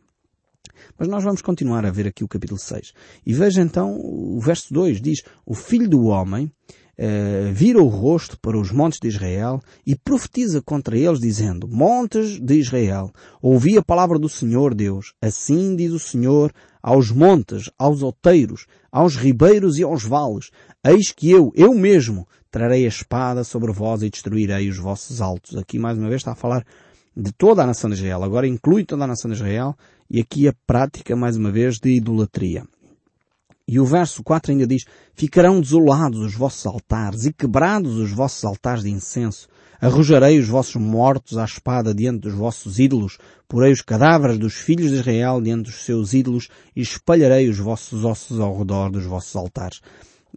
Mas 0.98 1.08
nós 1.08 1.22
vamos 1.24 1.42
continuar 1.42 1.84
a 1.84 1.90
ver 1.90 2.06
aqui 2.06 2.24
o 2.24 2.28
capítulo 2.28 2.58
6. 2.58 2.92
E 3.24 3.32
veja 3.32 3.62
então 3.62 3.98
o 4.00 4.40
verso 4.40 4.72
2 4.72 5.00
diz, 5.00 5.22
o 5.44 5.54
filho 5.54 5.88
do 5.88 6.04
homem 6.06 6.50
uh, 6.98 7.52
vira 7.52 7.82
o 7.82 7.88
rosto 7.88 8.38
para 8.40 8.58
os 8.58 8.70
montes 8.70 8.98
de 9.00 9.08
Israel 9.08 9.60
e 9.86 9.94
profetiza 9.94 10.62
contra 10.62 10.98
eles 10.98 11.20
dizendo, 11.20 11.68
montes 11.68 12.40
de 12.40 12.54
Israel, 12.54 13.10
ouvi 13.40 13.76
a 13.76 13.82
palavra 13.82 14.18
do 14.18 14.28
Senhor 14.28 14.74
Deus. 14.74 15.12
Assim 15.20 15.76
diz 15.76 15.92
o 15.92 15.98
Senhor 15.98 16.52
aos 16.82 17.10
montes, 17.10 17.70
aos 17.78 18.02
outeiros, 18.02 18.66
aos 18.90 19.16
ribeiros 19.16 19.78
e 19.78 19.82
aos 19.82 20.04
vales. 20.04 20.50
Eis 20.84 21.10
que 21.12 21.30
eu, 21.30 21.52
eu 21.54 21.74
mesmo, 21.74 22.26
trarei 22.50 22.84
a 22.84 22.88
espada 22.88 23.44
sobre 23.44 23.72
vós 23.72 24.02
e 24.02 24.08
destruirei 24.08 24.68
os 24.68 24.78
vossos 24.78 25.20
altos. 25.20 25.56
Aqui 25.56 25.78
mais 25.78 25.98
uma 25.98 26.08
vez 26.08 26.20
está 26.20 26.32
a 26.32 26.36
falar 26.36 26.64
de 27.16 27.32
toda 27.32 27.62
a 27.62 27.66
nação 27.66 27.88
de 27.88 27.96
Israel. 27.96 28.22
Agora 28.22 28.46
inclui 28.46 28.84
toda 28.84 29.04
a 29.04 29.06
nação 29.06 29.30
de 29.30 29.36
Israel 29.36 29.74
e 30.10 30.20
aqui 30.20 30.46
a 30.46 30.54
prática, 30.66 31.16
mais 31.16 31.36
uma 31.36 31.50
vez, 31.50 31.78
de 31.78 31.90
idolatria. 31.90 32.64
E 33.68 33.80
o 33.80 33.84
verso 33.84 34.22
4 34.22 34.52
ainda 34.52 34.66
diz, 34.66 34.84
Ficarão 35.14 35.60
desolados 35.60 36.20
os 36.20 36.34
vossos 36.34 36.66
altares 36.66 37.24
e 37.24 37.32
quebrados 37.32 37.96
os 37.96 38.12
vossos 38.12 38.44
altares 38.44 38.84
de 38.84 38.90
incenso. 38.90 39.48
Arrojarei 39.80 40.38
os 40.38 40.48
vossos 40.48 40.76
mortos 40.76 41.36
à 41.36 41.44
espada 41.44 41.92
diante 41.92 42.20
dos 42.20 42.34
vossos 42.34 42.78
ídolos, 42.78 43.18
porei 43.48 43.72
os 43.72 43.82
cadáveres 43.82 44.38
dos 44.38 44.54
filhos 44.54 44.90
de 44.90 44.98
Israel 44.98 45.40
diante 45.40 45.64
dos 45.64 45.84
seus 45.84 46.14
ídolos 46.14 46.48
e 46.74 46.80
espalharei 46.80 47.48
os 47.48 47.58
vossos 47.58 48.04
ossos 48.04 48.38
ao 48.38 48.56
redor 48.56 48.90
dos 48.90 49.04
vossos 49.04 49.34
altares. 49.34 49.80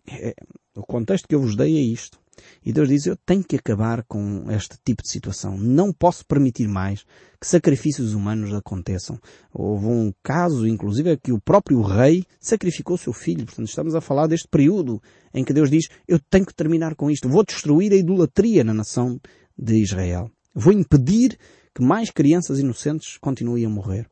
É, 0.08 0.34
o 0.76 0.82
contexto 0.82 1.28
que 1.28 1.36
eu 1.36 1.42
vos 1.42 1.56
dei 1.56 1.78
é 1.78 1.82
isto. 1.82 2.20
E 2.66 2.74
Deus 2.74 2.90
diz, 2.90 3.06
eu 3.06 3.16
tenho 3.26 3.44
que 3.44 3.56
acabar 3.56 4.04
com 4.04 4.50
este 4.52 4.78
tipo 4.86 5.02
de 5.04 5.10
situação. 5.10 5.58
Não 5.58 5.92
posso 5.92 6.26
permitir 6.26 6.68
mais 6.68 7.04
que 7.40 7.48
sacrifícios 7.48 8.14
humanos 8.14 8.54
aconteçam. 8.54 9.18
Houve 9.54 9.86
um 9.86 10.14
caso, 10.24 10.68
inclusive, 10.68 11.18
que 11.18 11.32
o 11.32 11.40
próprio 11.40 11.82
rei 11.82 12.24
sacrificou 12.40 12.98
seu 12.98 13.14
filho. 13.14 13.46
Portanto, 13.46 13.68
estamos 13.68 13.96
a 13.96 14.02
falar 14.02 14.28
deste 14.28 14.48
período 14.48 15.02
em 15.34 15.44
que 15.44 15.54
Deus 15.54 15.70
diz, 15.70 15.88
eu 16.08 16.20
tenho 16.30 16.46
que 16.46 16.54
terminar 16.54 16.96
com 16.96 17.10
isto. 17.10 17.30
Vou 17.30 17.46
destruir 17.46 17.92
a 17.94 17.96
idolatria 17.96 18.64
na 18.64 18.74
nação 18.74 19.20
de 19.58 19.82
Israel. 19.82 20.30
Vou 20.54 20.74
impedir 20.74 21.38
que 21.74 21.84
mais 21.84 22.10
crianças 22.10 22.60
inocentes 22.60 23.18
continuem 23.18 23.66
a 23.66 23.70
morrer. 23.70 24.08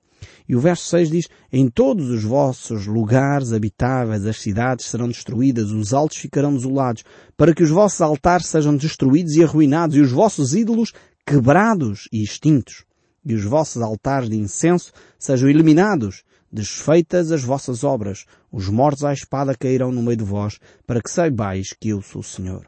E 0.48 0.56
o 0.56 0.60
verso 0.60 0.90
6 0.90 1.10
diz, 1.10 1.28
em 1.52 1.70
todos 1.70 2.10
os 2.10 2.24
vossos 2.24 2.86
lugares 2.86 3.52
habitáveis 3.52 4.26
as 4.26 4.40
cidades 4.40 4.86
serão 4.86 5.08
destruídas, 5.08 5.72
os 5.72 5.94
altos 5.94 6.18
ficarão 6.18 6.54
desolados, 6.56 7.04
para 7.36 7.54
que 7.54 7.64
os 7.64 7.70
vossos 7.70 8.02
altares 8.02 8.48
sejam 8.48 8.76
destruídos 8.76 9.36
e 9.36 9.44
arruinados, 9.44 9.96
e 9.96 10.02
os 10.02 10.12
vossos 10.12 10.54
ídolos 10.54 10.94
quebrados 11.26 12.08
e 12.12 12.24
extintos, 12.24 12.86
e 13.26 13.34
os 13.34 13.44
vossos 13.44 13.82
altares 13.82 14.30
de 14.30 14.38
incenso 14.38 14.94
sejam 15.20 15.50
eliminados, 15.50 16.24
desfeitas 16.52 17.32
as 17.32 17.44
vossas 17.44 17.84
obras, 17.84 18.26
os 18.50 18.70
mortos 18.70 19.04
à 19.04 19.12
espada 19.12 19.54
cairão 19.54 19.92
no 19.92 20.02
meio 20.02 20.18
de 20.18 20.24
vós, 20.24 20.60
para 20.86 21.02
que 21.02 21.12
saibais 21.12 21.76
que 21.78 21.90
eu 21.90 22.02
sou 22.02 22.22
o 22.22 22.24
Senhor. 22.24 22.66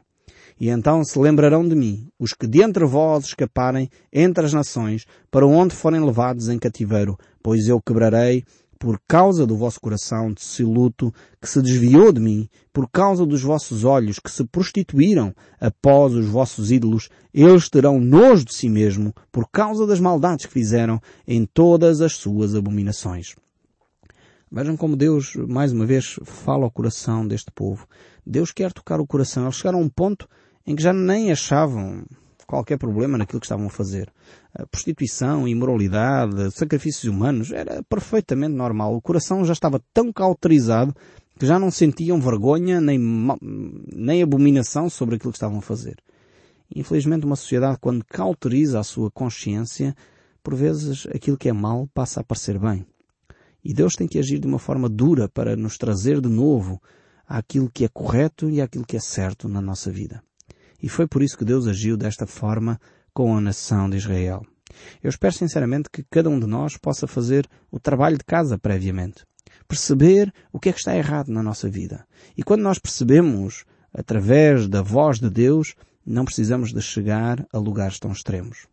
E 0.60 0.68
então 0.68 1.02
se 1.02 1.18
lembrarão 1.18 1.66
de 1.66 1.74
mim, 1.74 2.08
os 2.18 2.34
que 2.34 2.46
de 2.46 2.62
entre 2.62 2.84
vós 2.84 3.24
escaparem 3.24 3.88
entre 4.12 4.44
as 4.44 4.52
nações, 4.52 5.06
para 5.30 5.46
onde 5.46 5.74
forem 5.74 6.04
levados 6.04 6.50
em 6.50 6.58
cativeiro, 6.58 7.18
pois 7.42 7.68
eu 7.68 7.80
quebrarei 7.80 8.44
por 8.80 8.98
causa 9.06 9.46
do 9.46 9.54
vosso 9.58 9.78
coração 9.78 10.32
de 10.32 10.64
luto 10.64 11.12
que 11.38 11.46
se 11.46 11.60
desviou 11.60 12.10
de 12.10 12.18
mim, 12.18 12.48
por 12.72 12.88
causa 12.88 13.26
dos 13.26 13.42
vossos 13.42 13.84
olhos 13.84 14.18
que 14.18 14.30
se 14.30 14.42
prostituíram 14.44 15.34
após 15.60 16.14
os 16.14 16.26
vossos 16.26 16.72
ídolos, 16.72 17.10
eles 17.32 17.68
terão 17.68 18.00
nojo 18.00 18.46
de 18.46 18.54
si 18.54 18.70
mesmo 18.70 19.14
por 19.30 19.46
causa 19.50 19.86
das 19.86 20.00
maldades 20.00 20.46
que 20.46 20.52
fizeram 20.52 20.98
em 21.28 21.44
todas 21.44 22.00
as 22.00 22.14
suas 22.14 22.54
abominações. 22.54 23.36
Vejam 24.50 24.78
como 24.78 24.96
Deus, 24.96 25.36
mais 25.36 25.72
uma 25.72 25.84
vez, 25.84 26.18
fala 26.24 26.64
ao 26.64 26.70
coração 26.70 27.28
deste 27.28 27.52
povo. 27.52 27.86
Deus 28.26 28.50
quer 28.50 28.72
tocar 28.72 28.98
o 28.98 29.06
coração. 29.06 29.44
Eles 29.44 29.56
chegaram 29.56 29.78
a 29.78 29.82
um 29.82 29.88
ponto 29.90 30.26
em 30.66 30.74
que 30.74 30.82
já 30.82 30.92
nem 30.92 31.30
achavam 31.30 32.04
qualquer 32.50 32.76
problema 32.78 33.16
naquilo 33.16 33.40
que 33.40 33.46
estavam 33.46 33.66
a 33.66 33.70
fazer. 33.70 34.12
A 34.52 34.66
prostituição, 34.66 35.46
imoralidade, 35.46 36.50
sacrifícios 36.50 37.04
humanos, 37.04 37.52
era 37.52 37.82
perfeitamente 37.84 38.54
normal. 38.54 38.96
O 38.96 39.00
coração 39.00 39.44
já 39.44 39.52
estava 39.52 39.80
tão 39.94 40.12
cauterizado 40.12 40.94
que 41.38 41.46
já 41.46 41.58
não 41.58 41.70
sentiam 41.70 42.20
vergonha 42.20 42.80
nem, 42.80 42.98
nem 43.94 44.22
abominação 44.22 44.90
sobre 44.90 45.14
aquilo 45.14 45.32
que 45.32 45.36
estavam 45.36 45.58
a 45.58 45.62
fazer. 45.62 45.96
Infelizmente 46.74 47.24
uma 47.24 47.36
sociedade 47.36 47.78
quando 47.80 48.04
cauteriza 48.04 48.80
a 48.80 48.84
sua 48.84 49.10
consciência, 49.10 49.94
por 50.42 50.56
vezes 50.56 51.06
aquilo 51.14 51.38
que 51.38 51.48
é 51.48 51.52
mal 51.52 51.88
passa 51.94 52.20
a 52.20 52.24
parecer 52.24 52.58
bem. 52.58 52.84
E 53.64 53.72
Deus 53.72 53.94
tem 53.94 54.08
que 54.08 54.18
agir 54.18 54.40
de 54.40 54.46
uma 54.46 54.58
forma 54.58 54.88
dura 54.88 55.28
para 55.28 55.54
nos 55.54 55.78
trazer 55.78 56.20
de 56.20 56.28
novo 56.28 56.82
àquilo 57.28 57.70
que 57.72 57.84
é 57.84 57.88
correto 57.88 58.50
e 58.50 58.60
àquilo 58.60 58.84
que 58.84 58.96
é 58.96 59.00
certo 59.00 59.48
na 59.48 59.60
nossa 59.60 59.90
vida. 59.90 60.22
E 60.82 60.88
foi 60.88 61.06
por 61.06 61.22
isso 61.22 61.36
que 61.36 61.44
Deus 61.44 61.66
agiu 61.66 61.96
desta 61.96 62.26
forma 62.26 62.80
com 63.12 63.36
a 63.36 63.40
nação 63.40 63.88
de 63.88 63.96
Israel. 63.96 64.44
Eu 65.02 65.10
espero 65.10 65.34
sinceramente 65.34 65.90
que 65.90 66.04
cada 66.08 66.30
um 66.30 66.38
de 66.38 66.46
nós 66.46 66.76
possa 66.76 67.06
fazer 67.06 67.48
o 67.70 67.80
trabalho 67.80 68.18
de 68.18 68.24
casa 68.24 68.58
previamente. 68.58 69.24
Perceber 69.66 70.32
o 70.52 70.58
que 70.58 70.68
é 70.68 70.72
que 70.72 70.78
está 70.78 70.96
errado 70.96 71.28
na 71.28 71.42
nossa 71.42 71.68
vida. 71.68 72.06
E 72.36 72.42
quando 72.42 72.62
nós 72.62 72.78
percebemos, 72.78 73.64
através 73.92 74.68
da 74.68 74.82
voz 74.82 75.18
de 75.18 75.28
Deus, 75.28 75.74
não 76.04 76.24
precisamos 76.24 76.72
de 76.72 76.80
chegar 76.80 77.46
a 77.52 77.58
lugares 77.58 77.98
tão 77.98 78.12
extremos. 78.12 78.66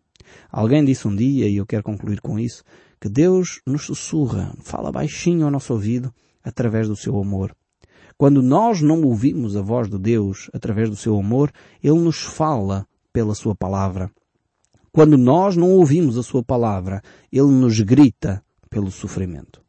Alguém 0.52 0.84
disse 0.84 1.08
um 1.08 1.16
dia, 1.16 1.48
e 1.48 1.58
eu 1.58 1.66
quero 1.66 1.84
concluir 1.84 2.22
com 2.22 2.40
isso, 2.40 2.64
que 3.00 3.10
Deus 3.10 3.62
nos 3.66 3.84
sussurra, 3.84 4.56
fala 4.62 4.92
baixinho 4.92 5.46
ao 5.46 5.52
nosso 5.52 5.74
ouvido, 5.74 6.14
através 6.44 6.88
do 6.88 6.96
seu 6.96 7.20
amor. 7.20 7.56
Quando 8.18 8.42
nós 8.42 8.82
não 8.82 9.04
ouvimos 9.04 9.56
a 9.56 9.62
voz 9.62 9.88
de 9.88 9.98
Deus 10.00 10.50
através 10.52 10.90
do 10.90 10.96
seu 10.96 11.20
amor, 11.20 11.52
Ele 11.84 12.00
nos 12.00 12.18
fala 12.18 12.88
pela 13.14 13.36
sua 13.36 13.54
palavra. 13.54 14.10
Quando 14.92 15.18
nós 15.18 15.56
não 15.56 15.70
ouvimos 15.74 16.18
a 16.18 16.24
sua 16.24 16.44
palavra, 16.44 17.04
Ele 17.32 17.52
nos 17.52 17.80
grita 17.80 18.44
pelo 18.72 18.90
sofrimento. 18.90 19.62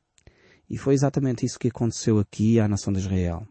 E 0.70 0.78
foi 0.78 0.94
exatamente 0.94 1.44
isso 1.44 1.58
que 1.58 1.68
aconteceu 1.68 2.18
aqui 2.18 2.58
à 2.58 2.66
nação 2.66 2.92
de 2.92 3.00
Israel. 3.00 3.46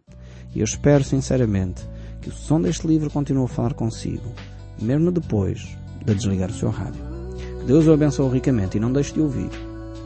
E 0.56 0.60
eu 0.60 0.66
espero 0.66 1.04
sinceramente 1.04 1.88
que 2.22 2.30
o 2.30 2.34
som 2.34 2.60
deste 2.60 2.88
livro 2.88 3.12
continue 3.12 3.46
a 3.46 3.48
falar 3.48 3.74
consigo, 3.74 4.34
mesmo 4.82 5.12
depois 5.12 5.78
de 6.04 6.16
desligar 6.16 6.50
o 6.50 6.54
seu 6.54 6.70
rádio. 6.70 7.04
Que 7.60 7.66
Deus 7.66 7.86
o 7.86 7.94
abençoe 7.94 8.32
ricamente 8.32 8.78
e 8.78 8.80
não 8.80 8.92
deixe 8.92 9.14
de 9.14 9.22
ouvir 9.22 9.50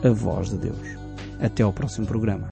a 0.02 0.10
voz 0.10 0.50
de 0.50 0.58
Deus. 0.58 0.86
Até 1.40 1.62
ao 1.62 1.72
próximo 1.72 2.06
programa. 2.06 2.50